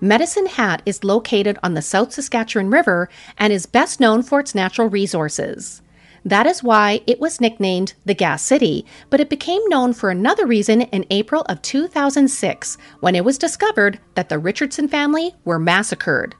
Medicine 0.00 0.46
Hat 0.46 0.82
is 0.84 1.04
located 1.04 1.58
on 1.62 1.74
the 1.74 1.82
South 1.82 2.12
Saskatchewan 2.12 2.68
River 2.68 3.08
and 3.38 3.52
is 3.52 3.64
best 3.64 4.00
known 4.00 4.22
for 4.22 4.40
its 4.40 4.54
natural 4.54 4.88
resources. 4.88 5.82
That 6.26 6.48
is 6.48 6.60
why 6.60 7.02
it 7.06 7.20
was 7.20 7.40
nicknamed 7.40 7.94
the 8.04 8.12
Gas 8.12 8.42
City, 8.42 8.84
but 9.10 9.20
it 9.20 9.30
became 9.30 9.62
known 9.68 9.92
for 9.92 10.10
another 10.10 10.44
reason 10.44 10.82
in 10.82 11.06
April 11.08 11.42
of 11.48 11.62
2006 11.62 12.76
when 12.98 13.14
it 13.14 13.24
was 13.24 13.38
discovered 13.38 14.00
that 14.16 14.28
the 14.28 14.40
Richardson 14.40 14.88
family 14.88 15.36
were 15.44 15.60
massacred. 15.60 16.34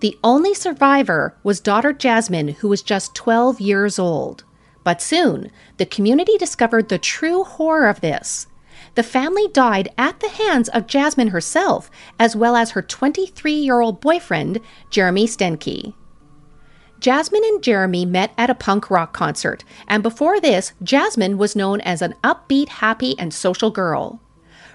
The 0.00 0.18
only 0.24 0.52
survivor 0.52 1.36
was 1.44 1.60
daughter 1.60 1.92
Jasmine, 1.92 2.48
who 2.48 2.66
was 2.66 2.82
just 2.82 3.14
12 3.14 3.60
years 3.60 4.00
old. 4.00 4.42
But 4.82 5.00
soon, 5.00 5.52
the 5.76 5.86
community 5.86 6.36
discovered 6.36 6.88
the 6.88 6.98
true 6.98 7.44
horror 7.44 7.88
of 7.88 8.00
this. 8.00 8.48
The 8.96 9.04
family 9.04 9.46
died 9.46 9.90
at 9.96 10.18
the 10.18 10.28
hands 10.28 10.68
of 10.70 10.88
Jasmine 10.88 11.28
herself, 11.28 11.88
as 12.18 12.34
well 12.34 12.56
as 12.56 12.72
her 12.72 12.82
23 12.82 13.52
year 13.52 13.80
old 13.80 14.00
boyfriend, 14.00 14.60
Jeremy 14.90 15.28
Steinke. 15.28 15.94
Jasmine 17.00 17.44
and 17.44 17.62
Jeremy 17.62 18.04
met 18.04 18.32
at 18.36 18.50
a 18.50 18.54
punk 18.54 18.90
rock 18.90 19.14
concert, 19.14 19.64
and 19.88 20.02
before 20.02 20.38
this, 20.38 20.74
Jasmine 20.82 21.38
was 21.38 21.56
known 21.56 21.80
as 21.80 22.02
an 22.02 22.14
upbeat, 22.22 22.68
happy, 22.68 23.18
and 23.18 23.32
social 23.32 23.70
girl. 23.70 24.20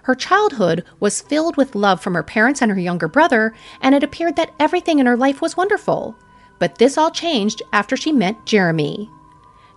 Her 0.04 0.16
childhood 0.16 0.84
was 1.00 1.22
filled 1.22 1.56
with 1.56 1.76
love 1.76 2.02
from 2.02 2.16
her 2.16 2.24
parents 2.24 2.64
and 2.64 2.72
her 2.72 2.80
younger 2.80 3.08
brother, 3.08 3.54
and 3.80 3.94
it 3.94 4.04
appeared 4.04 4.36
that 4.38 4.54
everything 4.60 4.98
in 4.98 5.06
her 5.06 5.16
life 5.16 5.40
was 5.40 5.56
wonderful. 5.56 6.16
But 6.58 6.80
this 6.80 6.98
all 6.98 7.12
changed 7.12 7.62
after 7.72 7.96
she 7.96 8.12
met 8.12 8.46
Jeremy. 8.46 9.08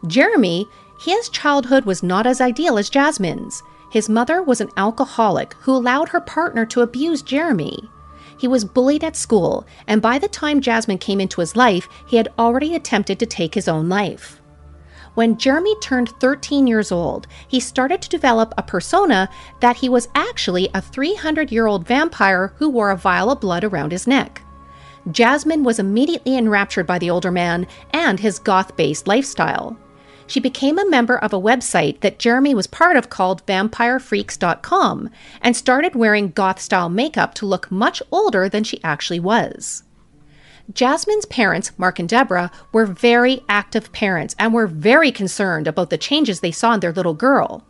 Jeremy, 0.06 0.66
his 1.00 1.28
childhood 1.28 1.84
was 1.84 2.02
not 2.02 2.26
as 2.26 2.40
ideal 2.40 2.78
as 2.78 2.88
Jasmine's. 2.88 3.62
His 3.90 4.08
mother 4.08 4.42
was 4.42 4.60
an 4.60 4.70
alcoholic 4.76 5.54
who 5.60 5.74
allowed 5.74 6.08
her 6.10 6.20
partner 6.20 6.64
to 6.66 6.80
abuse 6.80 7.20
Jeremy. 7.20 7.90
He 8.38 8.48
was 8.48 8.64
bullied 8.64 9.04
at 9.04 9.16
school, 9.16 9.66
and 9.86 10.00
by 10.00 10.18
the 10.18 10.28
time 10.28 10.60
Jasmine 10.60 10.98
came 10.98 11.20
into 11.20 11.40
his 11.40 11.56
life, 11.56 11.88
he 12.06 12.16
had 12.16 12.28
already 12.38 12.74
attempted 12.74 13.18
to 13.18 13.26
take 13.26 13.54
his 13.54 13.68
own 13.68 13.88
life. 13.88 14.40
When 15.14 15.36
Jeremy 15.36 15.74
turned 15.80 16.10
13 16.20 16.68
years 16.68 16.92
old, 16.92 17.26
he 17.48 17.58
started 17.58 18.00
to 18.02 18.08
develop 18.08 18.54
a 18.56 18.62
persona 18.62 19.28
that 19.60 19.76
he 19.76 19.88
was 19.88 20.08
actually 20.14 20.68
a 20.72 20.80
300 20.80 21.50
year 21.50 21.66
old 21.66 21.86
vampire 21.86 22.52
who 22.58 22.68
wore 22.68 22.90
a 22.90 22.96
vial 22.96 23.32
of 23.32 23.40
blood 23.40 23.64
around 23.64 23.90
his 23.90 24.06
neck. 24.06 24.42
Jasmine 25.10 25.64
was 25.64 25.80
immediately 25.80 26.36
enraptured 26.36 26.86
by 26.86 26.98
the 26.98 27.10
older 27.10 27.32
man 27.32 27.66
and 27.92 28.20
his 28.20 28.38
goth 28.38 28.76
based 28.76 29.08
lifestyle 29.08 29.76
she 30.28 30.40
became 30.40 30.78
a 30.78 30.88
member 30.88 31.16
of 31.16 31.32
a 31.32 31.40
website 31.40 32.00
that 32.00 32.18
Jeremy 32.18 32.54
was 32.54 32.66
part 32.66 32.96
of 32.96 33.10
called 33.10 33.44
vampirefreaks.com 33.46 35.10
and 35.40 35.56
started 35.56 35.94
wearing 35.94 36.30
goth 36.30 36.60
style 36.60 36.88
makeup 36.88 37.34
to 37.34 37.46
look 37.46 37.70
much 37.70 38.02
older 38.12 38.48
than 38.48 38.62
she 38.62 38.82
actually 38.84 39.20
was. 39.20 39.82
Jasmine's 40.72 41.24
parents, 41.24 41.72
Mark 41.78 41.98
and 41.98 42.08
Deborah, 42.08 42.50
were 42.72 42.84
very 42.84 43.42
active 43.48 43.90
parents 43.92 44.36
and 44.38 44.52
were 44.52 44.66
very 44.66 45.10
concerned 45.10 45.66
about 45.66 45.88
the 45.88 45.96
changes 45.96 46.40
they 46.40 46.52
saw 46.52 46.74
in 46.74 46.80
their 46.80 46.92
little 46.92 47.14
girl. 47.14 47.64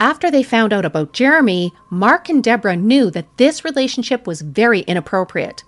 After 0.00 0.30
they 0.30 0.42
found 0.42 0.72
out 0.72 0.84
about 0.84 1.12
Jeremy, 1.12 1.72
Mark 1.88 2.28
and 2.28 2.42
Deborah 2.42 2.76
knew 2.76 3.10
that 3.12 3.38
this 3.38 3.64
relationship 3.64 4.26
was 4.26 4.42
very 4.42 4.80
inappropriate. 4.80 5.62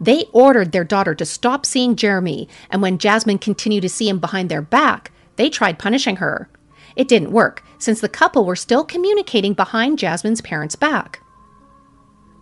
They 0.00 0.26
ordered 0.32 0.72
their 0.72 0.84
daughter 0.84 1.14
to 1.14 1.24
stop 1.24 1.66
seeing 1.66 1.96
Jeremy, 1.96 2.48
and 2.70 2.80
when 2.80 2.98
Jasmine 2.98 3.38
continued 3.38 3.82
to 3.82 3.88
see 3.88 4.08
him 4.08 4.20
behind 4.20 4.48
their 4.48 4.62
back, 4.62 5.10
they 5.36 5.50
tried 5.50 5.78
punishing 5.78 6.16
her. 6.16 6.48
It 6.96 7.08
didn't 7.08 7.32
work, 7.32 7.62
since 7.78 8.00
the 8.00 8.08
couple 8.08 8.44
were 8.44 8.56
still 8.56 8.84
communicating 8.84 9.54
behind 9.54 9.98
Jasmine's 9.98 10.40
parents' 10.40 10.76
back. 10.76 11.20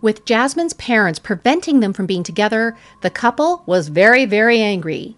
With 0.01 0.25
Jasmine's 0.25 0.73
parents 0.73 1.17
preventing 1.19 1.79
them 1.79 1.93
from 1.93 2.05
being 2.05 2.23
together, 2.23 2.75
the 3.01 3.09
couple 3.09 3.63
was 3.65 3.87
very, 3.87 4.25
very 4.25 4.59
angry. 4.59 5.15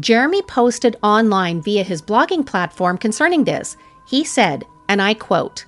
Jeremy 0.00 0.40
posted 0.42 0.96
online 1.02 1.60
via 1.60 1.84
his 1.84 2.00
blogging 2.00 2.46
platform 2.46 2.96
concerning 2.96 3.44
this. 3.44 3.76
He 4.08 4.24
said, 4.24 4.64
and 4.88 5.02
I 5.02 5.14
quote, 5.14 5.66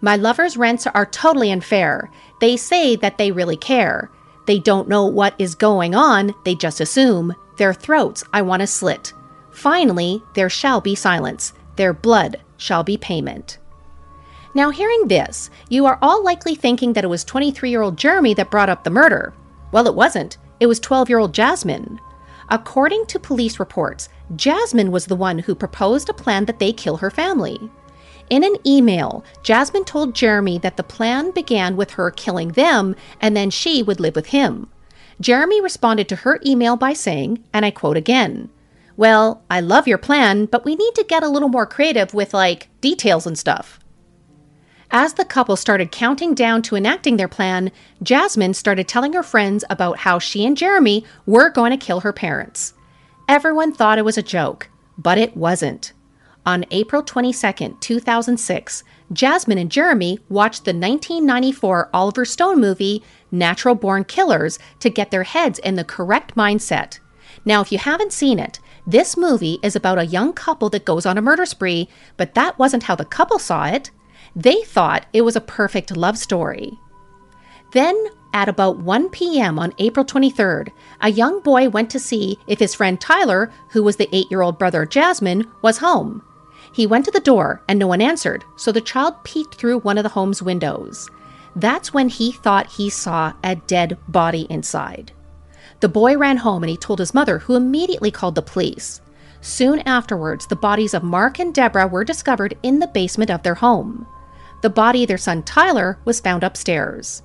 My 0.00 0.16
lovers' 0.16 0.56
rents 0.56 0.86
are 0.86 1.06
totally 1.06 1.50
unfair. 1.50 2.10
They 2.40 2.56
say 2.56 2.94
that 2.96 3.18
they 3.18 3.32
really 3.32 3.56
care. 3.56 4.10
They 4.46 4.58
don't 4.58 4.88
know 4.88 5.06
what 5.06 5.34
is 5.38 5.54
going 5.54 5.94
on, 5.94 6.34
they 6.44 6.54
just 6.54 6.80
assume. 6.80 7.34
Their 7.56 7.74
throats 7.74 8.22
I 8.32 8.42
want 8.42 8.60
to 8.60 8.66
slit. 8.66 9.12
Finally, 9.54 10.20
there 10.34 10.50
shall 10.50 10.80
be 10.80 10.96
silence. 10.96 11.52
Their 11.76 11.92
blood 11.92 12.40
shall 12.56 12.82
be 12.82 12.96
payment. 12.96 13.58
Now, 14.52 14.70
hearing 14.70 15.08
this, 15.08 15.48
you 15.68 15.86
are 15.86 15.98
all 16.02 16.24
likely 16.24 16.54
thinking 16.54 16.92
that 16.92 17.04
it 17.04 17.08
was 17.08 17.24
23 17.24 17.70
year 17.70 17.80
old 17.80 17.96
Jeremy 17.96 18.34
that 18.34 18.50
brought 18.50 18.68
up 18.68 18.82
the 18.82 18.90
murder. 18.90 19.32
Well, 19.72 19.86
it 19.86 19.94
wasn't. 19.94 20.38
It 20.58 20.66
was 20.66 20.80
12 20.80 21.08
year 21.08 21.18
old 21.18 21.32
Jasmine. 21.32 22.00
According 22.48 23.06
to 23.06 23.18
police 23.18 23.58
reports, 23.58 24.08
Jasmine 24.36 24.90
was 24.90 25.06
the 25.06 25.16
one 25.16 25.38
who 25.38 25.54
proposed 25.54 26.08
a 26.08 26.14
plan 26.14 26.44
that 26.44 26.58
they 26.58 26.72
kill 26.72 26.96
her 26.98 27.10
family. 27.10 27.70
In 28.30 28.42
an 28.42 28.56
email, 28.66 29.24
Jasmine 29.42 29.84
told 29.84 30.14
Jeremy 30.14 30.58
that 30.58 30.76
the 30.76 30.82
plan 30.82 31.30
began 31.30 31.76
with 31.76 31.92
her 31.92 32.10
killing 32.10 32.48
them 32.48 32.96
and 33.20 33.36
then 33.36 33.50
she 33.50 33.82
would 33.82 34.00
live 34.00 34.16
with 34.16 34.26
him. 34.26 34.68
Jeremy 35.20 35.60
responded 35.60 36.08
to 36.08 36.16
her 36.16 36.40
email 36.44 36.76
by 36.76 36.92
saying, 36.92 37.44
and 37.52 37.64
I 37.64 37.70
quote 37.70 37.96
again, 37.96 38.50
Well, 38.96 39.42
I 39.50 39.60
love 39.60 39.88
your 39.88 39.98
plan, 39.98 40.46
but 40.46 40.64
we 40.64 40.76
need 40.76 40.94
to 40.94 41.04
get 41.04 41.22
a 41.22 41.28
little 41.28 41.48
more 41.48 41.66
creative 41.66 42.14
with 42.14 42.32
like 42.32 42.68
details 42.80 43.26
and 43.26 43.38
stuff. 43.38 43.80
As 44.90 45.14
the 45.14 45.24
couple 45.24 45.56
started 45.56 45.90
counting 45.90 46.34
down 46.34 46.62
to 46.62 46.76
enacting 46.76 47.16
their 47.16 47.26
plan, 47.26 47.72
Jasmine 48.02 48.54
started 48.54 48.86
telling 48.86 49.12
her 49.14 49.24
friends 49.24 49.64
about 49.68 49.98
how 49.98 50.20
she 50.20 50.46
and 50.46 50.56
Jeremy 50.56 51.04
were 51.26 51.50
going 51.50 51.72
to 51.72 51.76
kill 51.76 52.00
her 52.00 52.12
parents. 52.12 52.74
Everyone 53.28 53.72
thought 53.72 53.98
it 53.98 54.04
was 54.04 54.18
a 54.18 54.22
joke, 54.22 54.68
but 54.96 55.18
it 55.18 55.36
wasn't. 55.36 55.92
On 56.46 56.64
April 56.70 57.02
22, 57.02 57.78
2006, 57.80 58.84
Jasmine 59.12 59.58
and 59.58 59.70
Jeremy 59.70 60.20
watched 60.28 60.64
the 60.64 60.70
1994 60.70 61.90
Oliver 61.92 62.24
Stone 62.24 62.60
movie 62.60 63.02
Natural 63.32 63.74
Born 63.74 64.04
Killers 64.04 64.58
to 64.78 64.90
get 64.90 65.10
their 65.10 65.24
heads 65.24 65.58
in 65.60 65.74
the 65.74 65.84
correct 65.84 66.36
mindset. 66.36 67.00
Now, 67.44 67.60
if 67.62 67.72
you 67.72 67.78
haven't 67.78 68.12
seen 68.12 68.38
it, 68.38 68.60
this 68.86 69.16
movie 69.16 69.58
is 69.62 69.74
about 69.74 69.98
a 69.98 70.06
young 70.06 70.32
couple 70.32 70.68
that 70.70 70.84
goes 70.84 71.06
on 71.06 71.16
a 71.16 71.22
murder 71.22 71.46
spree, 71.46 71.88
but 72.16 72.34
that 72.34 72.58
wasn't 72.58 72.82
how 72.82 72.94
the 72.94 73.04
couple 73.04 73.38
saw 73.38 73.66
it. 73.66 73.90
They 74.36 74.62
thought 74.62 75.06
it 75.12 75.22
was 75.22 75.36
a 75.36 75.40
perfect 75.40 75.96
love 75.96 76.18
story. 76.18 76.78
Then, 77.72 77.96
at 78.34 78.48
about 78.48 78.78
1 78.78 79.10
p.m. 79.10 79.58
on 79.58 79.72
April 79.78 80.04
23rd, 80.04 80.70
a 81.00 81.10
young 81.10 81.40
boy 81.40 81.68
went 81.68 81.88
to 81.90 81.98
see 81.98 82.36
if 82.46 82.58
his 82.58 82.74
friend 82.74 83.00
Tyler, 83.00 83.50
who 83.70 83.82
was 83.82 83.96
the 83.96 84.08
eight 84.14 84.30
year 84.30 84.42
old 84.42 84.58
brother 84.58 84.84
Jasmine, 84.84 85.50
was 85.62 85.78
home. 85.78 86.22
He 86.74 86.86
went 86.86 87.04
to 87.06 87.10
the 87.10 87.20
door 87.20 87.62
and 87.68 87.78
no 87.78 87.86
one 87.86 88.00
answered, 88.00 88.44
so 88.56 88.70
the 88.70 88.80
child 88.80 89.14
peeked 89.24 89.54
through 89.54 89.78
one 89.80 89.96
of 89.96 90.02
the 90.02 90.10
home's 90.10 90.42
windows. 90.42 91.08
That's 91.56 91.94
when 91.94 92.08
he 92.08 92.32
thought 92.32 92.72
he 92.72 92.90
saw 92.90 93.32
a 93.44 93.54
dead 93.54 93.96
body 94.08 94.46
inside. 94.50 95.12
The 95.80 95.88
boy 95.88 96.16
ran 96.16 96.38
home 96.38 96.62
and 96.62 96.70
he 96.70 96.76
told 96.76 96.98
his 96.98 97.14
mother, 97.14 97.38
who 97.40 97.56
immediately 97.56 98.10
called 98.10 98.34
the 98.34 98.42
police. 98.42 99.00
Soon 99.40 99.80
afterwards, 99.80 100.46
the 100.46 100.56
bodies 100.56 100.94
of 100.94 101.02
Mark 101.02 101.38
and 101.38 101.54
Deborah 101.54 101.86
were 101.86 102.04
discovered 102.04 102.56
in 102.62 102.78
the 102.78 102.86
basement 102.86 103.30
of 103.30 103.42
their 103.42 103.56
home. 103.56 104.06
The 104.62 104.70
body 104.70 105.02
of 105.04 105.08
their 105.08 105.18
son 105.18 105.42
Tyler 105.42 105.98
was 106.06 106.20
found 106.20 106.42
upstairs. 106.42 107.22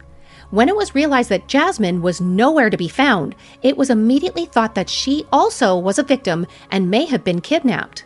When 0.51 0.67
it 0.67 0.75
was 0.75 0.95
realized 0.95 1.29
that 1.29 1.47
Jasmine 1.47 2.01
was 2.01 2.19
nowhere 2.19 2.69
to 2.69 2.75
be 2.75 2.87
found, 2.87 3.35
it 3.61 3.77
was 3.77 3.89
immediately 3.89 4.45
thought 4.45 4.75
that 4.75 4.89
she 4.89 5.25
also 5.31 5.77
was 5.77 5.99
a 5.99 6.03
victim 6.03 6.47
and 6.71 6.91
may 6.91 7.05
have 7.05 7.23
been 7.23 7.39
kidnapped. 7.39 8.03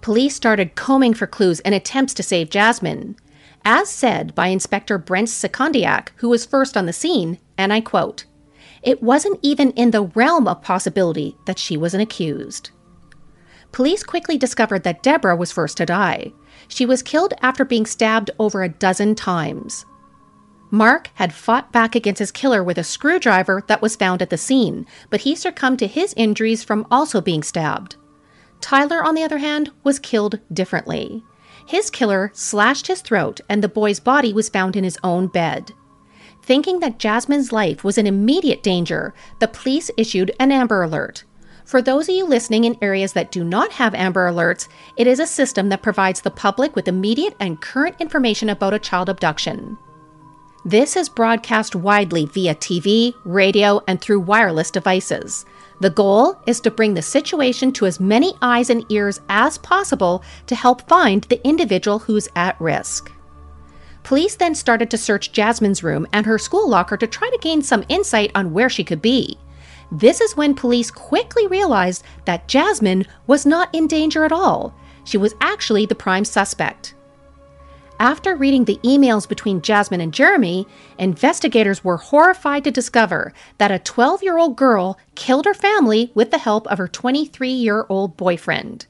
Police 0.00 0.34
started 0.34 0.74
combing 0.74 1.14
for 1.14 1.26
clues 1.26 1.60
and 1.60 1.74
attempts 1.74 2.12
to 2.14 2.22
save 2.22 2.50
Jasmine. 2.50 3.16
As 3.64 3.88
said 3.88 4.34
by 4.34 4.48
Inspector 4.48 4.96
Brent 4.98 5.28
Secondiak, 5.28 6.08
who 6.16 6.28
was 6.28 6.44
first 6.44 6.76
on 6.76 6.86
the 6.86 6.92
scene, 6.92 7.38
and 7.56 7.72
I 7.72 7.80
quote, 7.80 8.24
It 8.82 9.02
wasn't 9.02 9.38
even 9.42 9.72
in 9.72 9.90
the 9.90 10.04
realm 10.04 10.48
of 10.48 10.62
possibility 10.62 11.36
that 11.46 11.58
she 11.58 11.76
was 11.76 11.94
an 11.94 12.00
accused. 12.00 12.70
Police 13.72 14.02
quickly 14.02 14.36
discovered 14.36 14.82
that 14.84 15.02
Deborah 15.02 15.36
was 15.36 15.52
first 15.52 15.76
to 15.76 15.86
die. 15.86 16.32
She 16.68 16.86
was 16.86 17.02
killed 17.02 17.34
after 17.40 17.64
being 17.64 17.86
stabbed 17.86 18.30
over 18.38 18.62
a 18.62 18.68
dozen 18.68 19.14
times. 19.14 19.84
Mark 20.70 21.10
had 21.14 21.32
fought 21.32 21.72
back 21.72 21.94
against 21.94 22.20
his 22.20 22.30
killer 22.30 22.62
with 22.62 22.78
a 22.78 22.84
screwdriver 22.84 23.62
that 23.66 23.82
was 23.82 23.96
found 23.96 24.22
at 24.22 24.30
the 24.30 24.38
scene, 24.38 24.86
but 25.10 25.22
he 25.22 25.34
succumbed 25.34 25.80
to 25.80 25.86
his 25.86 26.14
injuries 26.16 26.62
from 26.62 26.86
also 26.90 27.20
being 27.20 27.42
stabbed. 27.42 27.96
Tyler, 28.60 29.02
on 29.02 29.14
the 29.14 29.24
other 29.24 29.38
hand, 29.38 29.70
was 29.82 29.98
killed 29.98 30.38
differently. 30.52 31.24
His 31.66 31.90
killer 31.90 32.30
slashed 32.34 32.86
his 32.86 33.00
throat, 33.00 33.40
and 33.48 33.62
the 33.62 33.68
boy's 33.68 34.00
body 34.00 34.32
was 34.32 34.48
found 34.48 34.76
in 34.76 34.84
his 34.84 34.98
own 35.02 35.26
bed. 35.26 35.72
Thinking 36.50 36.80
that 36.80 36.98
Jasmine's 36.98 37.52
life 37.52 37.84
was 37.84 37.96
in 37.96 38.08
immediate 38.08 38.60
danger, 38.60 39.14
the 39.38 39.46
police 39.46 39.88
issued 39.96 40.32
an 40.40 40.50
Amber 40.50 40.82
Alert. 40.82 41.22
For 41.64 41.80
those 41.80 42.08
of 42.08 42.16
you 42.16 42.26
listening 42.26 42.64
in 42.64 42.76
areas 42.82 43.12
that 43.12 43.30
do 43.30 43.44
not 43.44 43.70
have 43.70 43.94
Amber 43.94 44.28
Alerts, 44.28 44.66
it 44.96 45.06
is 45.06 45.20
a 45.20 45.28
system 45.28 45.68
that 45.68 45.80
provides 45.80 46.22
the 46.22 46.30
public 46.32 46.74
with 46.74 46.88
immediate 46.88 47.36
and 47.38 47.60
current 47.60 47.94
information 48.00 48.48
about 48.48 48.74
a 48.74 48.80
child 48.80 49.08
abduction. 49.08 49.78
This 50.64 50.96
is 50.96 51.08
broadcast 51.08 51.76
widely 51.76 52.26
via 52.26 52.56
TV, 52.56 53.14
radio, 53.24 53.80
and 53.86 54.00
through 54.00 54.18
wireless 54.18 54.72
devices. 54.72 55.46
The 55.80 55.90
goal 55.90 56.36
is 56.48 56.58
to 56.62 56.72
bring 56.72 56.94
the 56.94 57.00
situation 57.00 57.70
to 57.74 57.86
as 57.86 58.00
many 58.00 58.34
eyes 58.42 58.70
and 58.70 58.84
ears 58.90 59.20
as 59.28 59.56
possible 59.58 60.24
to 60.48 60.56
help 60.56 60.88
find 60.88 61.22
the 61.22 61.40
individual 61.46 62.00
who's 62.00 62.28
at 62.34 62.60
risk. 62.60 63.12
Police 64.02 64.36
then 64.36 64.54
started 64.54 64.90
to 64.90 64.98
search 64.98 65.32
Jasmine's 65.32 65.82
room 65.82 66.06
and 66.12 66.26
her 66.26 66.38
school 66.38 66.68
locker 66.68 66.96
to 66.96 67.06
try 67.06 67.28
to 67.30 67.38
gain 67.40 67.62
some 67.62 67.84
insight 67.88 68.30
on 68.34 68.52
where 68.52 68.68
she 68.70 68.84
could 68.84 69.02
be. 69.02 69.38
This 69.92 70.20
is 70.20 70.36
when 70.36 70.54
police 70.54 70.90
quickly 70.90 71.46
realized 71.46 72.04
that 72.24 72.48
Jasmine 72.48 73.06
was 73.26 73.44
not 73.44 73.74
in 73.74 73.86
danger 73.86 74.24
at 74.24 74.32
all. 74.32 74.74
She 75.04 75.18
was 75.18 75.34
actually 75.40 75.86
the 75.86 75.94
prime 75.94 76.24
suspect. 76.24 76.94
After 77.98 78.34
reading 78.34 78.64
the 78.64 78.80
emails 78.82 79.28
between 79.28 79.60
Jasmine 79.60 80.00
and 80.00 80.14
Jeremy, 80.14 80.66
investigators 80.98 81.84
were 81.84 81.98
horrified 81.98 82.64
to 82.64 82.70
discover 82.70 83.34
that 83.58 83.70
a 83.70 83.78
12 83.78 84.22
year 84.22 84.38
old 84.38 84.56
girl 84.56 84.98
killed 85.16 85.44
her 85.44 85.52
family 85.52 86.10
with 86.14 86.30
the 86.30 86.38
help 86.38 86.66
of 86.68 86.78
her 86.78 86.88
23 86.88 87.50
year 87.50 87.84
old 87.90 88.16
boyfriend. 88.16 88.86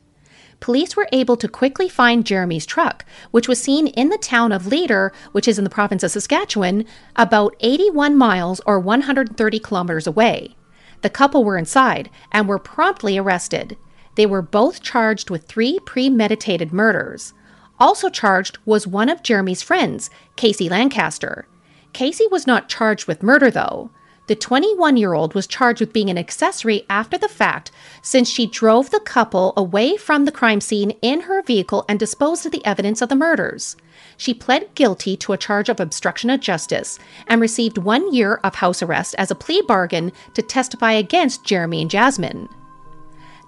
Police 0.60 0.94
were 0.94 1.08
able 1.10 1.36
to 1.36 1.48
quickly 1.48 1.88
find 1.88 2.24
Jeremy's 2.24 2.66
truck, 2.66 3.04
which 3.30 3.48
was 3.48 3.60
seen 3.60 3.86
in 3.88 4.10
the 4.10 4.18
town 4.18 4.52
of 4.52 4.66
Leader, 4.66 5.10
which 5.32 5.48
is 5.48 5.58
in 5.58 5.64
the 5.64 5.70
province 5.70 6.02
of 6.02 6.10
Saskatchewan, 6.10 6.84
about 7.16 7.56
81 7.60 8.16
miles 8.16 8.60
or 8.66 8.78
130 8.78 9.58
kilometers 9.58 10.06
away. 10.06 10.56
The 11.00 11.10
couple 11.10 11.44
were 11.44 11.56
inside 11.56 12.10
and 12.30 12.46
were 12.46 12.58
promptly 12.58 13.16
arrested. 13.16 13.78
They 14.16 14.26
were 14.26 14.42
both 14.42 14.82
charged 14.82 15.30
with 15.30 15.44
three 15.44 15.78
premeditated 15.86 16.72
murders. 16.72 17.32
Also 17.78 18.10
charged 18.10 18.58
was 18.66 18.86
one 18.86 19.08
of 19.08 19.22
Jeremy's 19.22 19.62
friends, 19.62 20.10
Kacy 20.36 20.68
Lancaster. 20.68 21.46
Kacy 21.94 22.30
was 22.30 22.46
not 22.46 22.68
charged 22.68 23.06
with 23.06 23.22
murder, 23.22 23.50
though. 23.50 23.90
The 24.30 24.36
21 24.36 24.96
year 24.96 25.12
old 25.12 25.34
was 25.34 25.48
charged 25.48 25.80
with 25.80 25.92
being 25.92 26.08
an 26.08 26.16
accessory 26.16 26.86
after 26.88 27.18
the 27.18 27.26
fact 27.26 27.72
since 28.00 28.28
she 28.28 28.46
drove 28.46 28.90
the 28.90 29.00
couple 29.00 29.52
away 29.56 29.96
from 29.96 30.24
the 30.24 30.30
crime 30.30 30.60
scene 30.60 30.92
in 31.02 31.22
her 31.22 31.42
vehicle 31.42 31.84
and 31.88 31.98
disposed 31.98 32.46
of 32.46 32.52
the 32.52 32.64
evidence 32.64 33.02
of 33.02 33.08
the 33.08 33.16
murders. 33.16 33.76
She 34.16 34.32
pled 34.32 34.72
guilty 34.76 35.16
to 35.16 35.32
a 35.32 35.36
charge 35.36 35.68
of 35.68 35.80
obstruction 35.80 36.30
of 36.30 36.38
justice 36.38 36.96
and 37.26 37.40
received 37.40 37.76
one 37.76 38.14
year 38.14 38.38
of 38.44 38.54
house 38.54 38.84
arrest 38.84 39.16
as 39.18 39.32
a 39.32 39.34
plea 39.34 39.62
bargain 39.62 40.12
to 40.34 40.42
testify 40.42 40.92
against 40.92 41.44
Jeremy 41.44 41.82
and 41.82 41.90
Jasmine. 41.90 42.48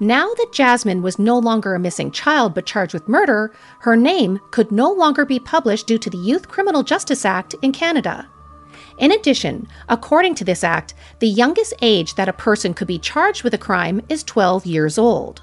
Now 0.00 0.34
that 0.34 0.52
Jasmine 0.52 1.00
was 1.00 1.16
no 1.16 1.38
longer 1.38 1.76
a 1.76 1.78
missing 1.78 2.10
child 2.10 2.54
but 2.54 2.66
charged 2.66 2.92
with 2.92 3.08
murder, 3.08 3.54
her 3.82 3.96
name 3.96 4.40
could 4.50 4.72
no 4.72 4.90
longer 4.90 5.24
be 5.24 5.38
published 5.38 5.86
due 5.86 5.98
to 5.98 6.10
the 6.10 6.18
Youth 6.18 6.48
Criminal 6.48 6.82
Justice 6.82 7.24
Act 7.24 7.54
in 7.62 7.70
Canada. 7.70 8.26
In 8.98 9.12
addition, 9.12 9.66
according 9.88 10.34
to 10.36 10.44
this 10.44 10.64
act, 10.64 10.94
the 11.18 11.28
youngest 11.28 11.74
age 11.82 12.14
that 12.14 12.28
a 12.28 12.32
person 12.32 12.74
could 12.74 12.88
be 12.88 12.98
charged 12.98 13.42
with 13.42 13.54
a 13.54 13.58
crime 13.58 14.00
is 14.08 14.22
12 14.22 14.66
years 14.66 14.98
old. 14.98 15.42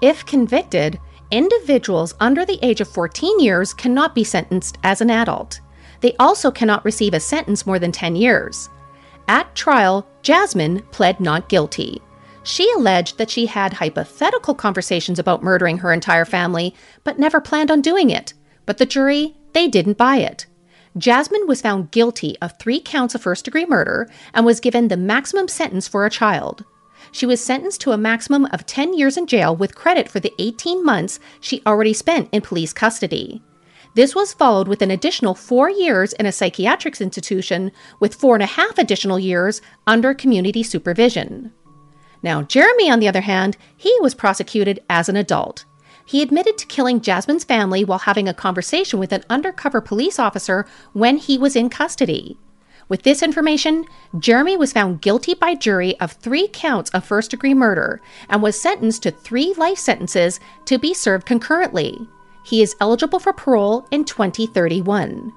If 0.00 0.24
convicted, 0.26 0.98
individuals 1.30 2.14
under 2.20 2.44
the 2.44 2.58
age 2.62 2.80
of 2.80 2.88
14 2.88 3.40
years 3.40 3.74
cannot 3.74 4.14
be 4.14 4.24
sentenced 4.24 4.78
as 4.82 5.00
an 5.00 5.10
adult. 5.10 5.60
They 6.00 6.14
also 6.18 6.50
cannot 6.50 6.84
receive 6.84 7.14
a 7.14 7.20
sentence 7.20 7.66
more 7.66 7.78
than 7.78 7.92
10 7.92 8.16
years. 8.16 8.68
At 9.26 9.54
trial, 9.54 10.06
Jasmine 10.22 10.80
pled 10.90 11.20
not 11.20 11.48
guilty. 11.48 12.00
She 12.44 12.70
alleged 12.72 13.18
that 13.18 13.30
she 13.30 13.44
had 13.46 13.74
hypothetical 13.74 14.54
conversations 14.54 15.18
about 15.18 15.42
murdering 15.42 15.78
her 15.78 15.92
entire 15.92 16.24
family, 16.24 16.74
but 17.04 17.18
never 17.18 17.40
planned 17.40 17.70
on 17.70 17.82
doing 17.82 18.08
it. 18.08 18.32
But 18.64 18.78
the 18.78 18.86
jury, 18.86 19.36
they 19.52 19.68
didn't 19.68 19.98
buy 19.98 20.16
it. 20.18 20.46
Jasmine 20.98 21.46
was 21.46 21.62
found 21.62 21.92
guilty 21.92 22.36
of 22.42 22.58
three 22.58 22.80
counts 22.80 23.14
of 23.14 23.22
first 23.22 23.44
degree 23.44 23.64
murder 23.64 24.10
and 24.34 24.44
was 24.44 24.60
given 24.60 24.88
the 24.88 24.96
maximum 24.96 25.48
sentence 25.48 25.86
for 25.86 26.04
a 26.04 26.10
child. 26.10 26.64
She 27.12 27.24
was 27.24 27.42
sentenced 27.42 27.80
to 27.82 27.92
a 27.92 27.98
maximum 27.98 28.46
of 28.46 28.66
10 28.66 28.94
years 28.94 29.16
in 29.16 29.26
jail 29.26 29.54
with 29.54 29.74
credit 29.74 30.08
for 30.08 30.20
the 30.20 30.34
18 30.38 30.84
months 30.84 31.20
she 31.40 31.62
already 31.64 31.92
spent 31.92 32.28
in 32.32 32.42
police 32.42 32.72
custody. 32.72 33.42
This 33.94 34.14
was 34.14 34.32
followed 34.32 34.68
with 34.68 34.82
an 34.82 34.90
additional 34.90 35.34
four 35.34 35.70
years 35.70 36.12
in 36.14 36.26
a 36.26 36.32
psychiatric 36.32 37.00
institution, 37.00 37.72
with 38.00 38.14
four 38.14 38.34
and 38.34 38.42
a 38.42 38.46
half 38.46 38.78
additional 38.78 39.18
years 39.18 39.62
under 39.86 40.14
community 40.14 40.62
supervision. 40.62 41.52
Now, 42.22 42.42
Jeremy, 42.42 42.90
on 42.90 43.00
the 43.00 43.08
other 43.08 43.22
hand, 43.22 43.56
he 43.76 43.94
was 44.00 44.14
prosecuted 44.14 44.80
as 44.90 45.08
an 45.08 45.16
adult. 45.16 45.64
He 46.08 46.22
admitted 46.22 46.56
to 46.56 46.66
killing 46.66 47.02
Jasmine's 47.02 47.44
family 47.44 47.84
while 47.84 47.98
having 47.98 48.28
a 48.28 48.32
conversation 48.32 48.98
with 48.98 49.12
an 49.12 49.24
undercover 49.28 49.82
police 49.82 50.18
officer 50.18 50.64
when 50.94 51.18
he 51.18 51.36
was 51.36 51.54
in 51.54 51.68
custody. 51.68 52.38
With 52.88 53.02
this 53.02 53.22
information, 53.22 53.84
Jeremy 54.18 54.56
was 54.56 54.72
found 54.72 55.02
guilty 55.02 55.34
by 55.34 55.54
jury 55.54 56.00
of 56.00 56.12
three 56.12 56.48
counts 56.50 56.88
of 56.92 57.04
first 57.04 57.30
degree 57.30 57.52
murder 57.52 58.00
and 58.30 58.42
was 58.42 58.58
sentenced 58.58 59.02
to 59.02 59.10
three 59.10 59.52
life 59.58 59.76
sentences 59.76 60.40
to 60.64 60.78
be 60.78 60.94
served 60.94 61.26
concurrently. 61.26 61.98
He 62.42 62.62
is 62.62 62.74
eligible 62.80 63.18
for 63.18 63.34
parole 63.34 63.86
in 63.90 64.06
2031. 64.06 65.30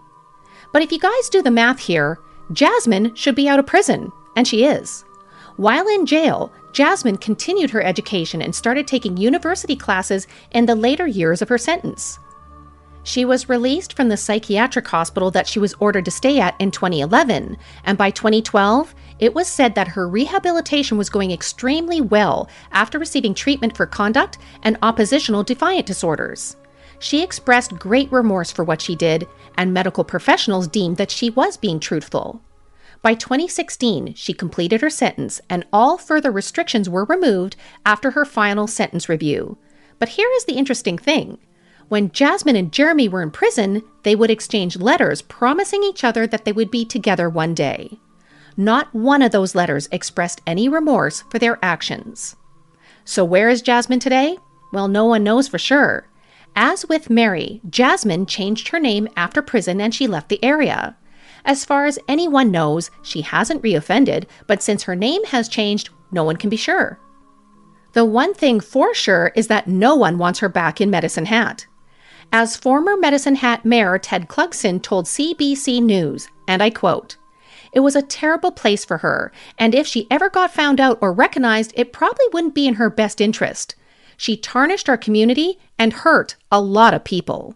But 0.72 0.82
if 0.82 0.94
you 0.94 1.00
guys 1.00 1.28
do 1.30 1.42
the 1.42 1.52
math 1.52 1.80
here, 1.80 2.18
Jasmine 2.54 3.14
should 3.14 3.36
be 3.36 3.50
out 3.50 3.60
of 3.60 3.68
prison, 3.68 4.10
and 4.38 4.48
she 4.48 4.64
is. 4.64 5.04
While 5.58 5.88
in 5.88 6.06
jail, 6.06 6.52
Jasmine 6.72 7.18
continued 7.18 7.70
her 7.72 7.84
education 7.84 8.42
and 8.42 8.56
started 8.56 8.88
taking 8.88 9.18
university 9.18 9.76
classes 9.76 10.28
in 10.52 10.66
the 10.66 10.76
later 10.76 11.06
years 11.06 11.42
of 11.42 11.50
her 11.50 11.58
sentence. 11.58 12.18
She 13.04 13.26
was 13.26 13.50
released 13.50 13.94
from 13.94 14.10
the 14.10 14.18
psychiatric 14.18 14.88
hospital 14.88 15.32
that 15.32 15.48
she 15.48 15.60
was 15.60 15.74
ordered 15.80 16.06
to 16.06 16.12
stay 16.12 16.40
at 16.40 16.56
in 16.60 16.70
2011, 16.70 17.58
and 17.84 17.98
by 17.98 18.12
2012, 18.12 18.94
it 19.20 19.34
was 19.34 19.48
said 19.48 19.74
that 19.76 19.90
her 19.90 20.08
rehabilitation 20.08 20.98
was 20.98 21.10
going 21.10 21.32
extremely 21.32 22.00
well 22.00 22.48
after 22.72 23.00
receiving 23.00 23.34
treatment 23.34 23.76
for 23.76 23.88
conduct 23.88 24.38
and 24.62 24.78
oppositional 24.84 25.44
defiant 25.44 25.88
disorders. 25.88 26.56
She 27.00 27.24
expressed 27.24 27.80
great 27.80 28.12
remorse 28.12 28.52
for 28.52 28.64
what 28.64 28.82
she 28.82 28.96
did, 28.96 29.28
and 29.58 29.74
medical 29.74 30.04
professionals 30.04 30.68
deemed 30.68 30.98
that 30.98 31.10
she 31.10 31.32
was 31.32 31.58
being 31.58 31.80
truthful. 31.80 32.42
By 33.02 33.16
2016, 33.16 34.14
she 34.14 34.34
completed 34.34 34.82
her 34.82 34.90
sentence, 34.90 35.42
and 35.50 35.66
all 35.74 35.98
further 35.98 36.32
restrictions 36.32 36.88
were 36.88 37.06
removed 37.06 37.56
after 37.84 38.12
her 38.12 38.26
final 38.26 38.68
sentence 38.68 39.10
review. 39.10 39.58
But 39.98 40.10
here 40.10 40.30
is 40.36 40.46
the 40.46 40.54
interesting 40.54 41.00
thing. 41.00 41.40
When 41.90 42.12
Jasmine 42.12 42.56
and 42.56 42.72
Jeremy 42.72 43.10
were 43.10 43.24
in 43.24 43.32
prison, 43.32 43.82
they 44.04 44.16
would 44.16 44.30
exchange 44.30 44.78
letters 44.78 45.22
promising 45.24 45.84
each 45.84 46.04
other 46.04 46.28
that 46.28 46.46
they 46.46 46.52
would 46.52 46.70
be 46.70 46.86
together 46.86 47.28
one 47.28 47.56
day. 47.56 48.00
Not 48.56 48.94
one 48.94 49.22
of 49.22 49.32
those 49.32 49.56
letters 49.56 49.90
expressed 49.92 50.42
any 50.46 50.70
remorse 50.70 51.24
for 51.30 51.40
their 51.40 51.58
actions. 51.64 52.36
So, 53.04 53.26
where 53.26 53.50
is 53.50 53.62
Jasmine 53.62 54.00
today? 54.00 54.38
Well, 54.72 54.88
no 54.88 55.06
one 55.06 55.24
knows 55.24 55.48
for 55.48 55.58
sure. 55.58 56.08
As 56.56 56.88
with 56.88 57.10
Mary, 57.10 57.62
Jasmine 57.70 58.26
changed 58.26 58.70
her 58.70 58.80
name 58.80 59.08
after 59.18 59.42
prison 59.42 59.82
and 59.82 59.94
she 59.94 60.06
left 60.06 60.30
the 60.30 60.44
area. 60.44 60.96
As 61.46 61.66
far 61.66 61.86
as 61.86 62.00
anyone 62.08 62.52
knows, 62.52 62.92
she 63.02 63.22
hasn't 63.22 63.64
reoffended, 63.64 64.26
but 64.48 64.62
since 64.62 64.84
her 64.84 64.96
name 64.96 65.24
has 65.26 65.50
changed, 65.50 65.90
no 66.12 66.24
one 66.24 66.38
can 66.38 66.50
be 66.50 66.58
sure. 66.58 67.00
The 67.94 68.06
one 68.06 68.34
thing 68.34 68.60
for 68.60 68.94
sure 68.94 69.32
is 69.36 69.48
that 69.48 69.68
no 69.68 69.96
one 69.96 70.18
wants 70.18 70.40
her 70.40 70.50
back 70.50 70.80
in 70.80 70.90
Medicine 70.90 71.26
Hat. 71.26 71.66
As 72.32 72.56
former 72.56 72.96
Medicine 72.96 73.36
Hat 73.36 73.66
Mayor 73.66 73.98
Ted 73.98 74.30
Clugston 74.30 74.82
told 74.82 75.06
CBC 75.06 75.82
News, 75.82 76.30
and 76.48 76.64
I 76.64 76.70
quote, 76.70 77.18
it 77.74 77.82
was 77.82 77.96
a 77.96 78.02
terrible 78.02 78.52
place 78.52 78.84
for 78.84 78.98
her, 78.98 79.32
and 79.58 79.74
if 79.74 79.88
she 79.88 80.08
ever 80.12 80.30
got 80.30 80.54
found 80.54 80.80
out 80.80 80.98
or 81.02 81.14
recognized, 81.14 81.74
it 81.76 81.94
probably 81.94 82.26
wouldn't 82.34 82.56
be 82.56 82.68
in 82.68 82.76
her 82.76 82.90
best 82.90 83.22
interest. 83.22 83.76
She 84.18 84.38
tarnished 84.38 84.88
our 84.88 84.98
community 84.98 85.58
and 85.80 85.94
hurt 85.94 86.36
a 86.52 86.62
lot 86.62 86.94
of 86.94 87.04
people. 87.04 87.56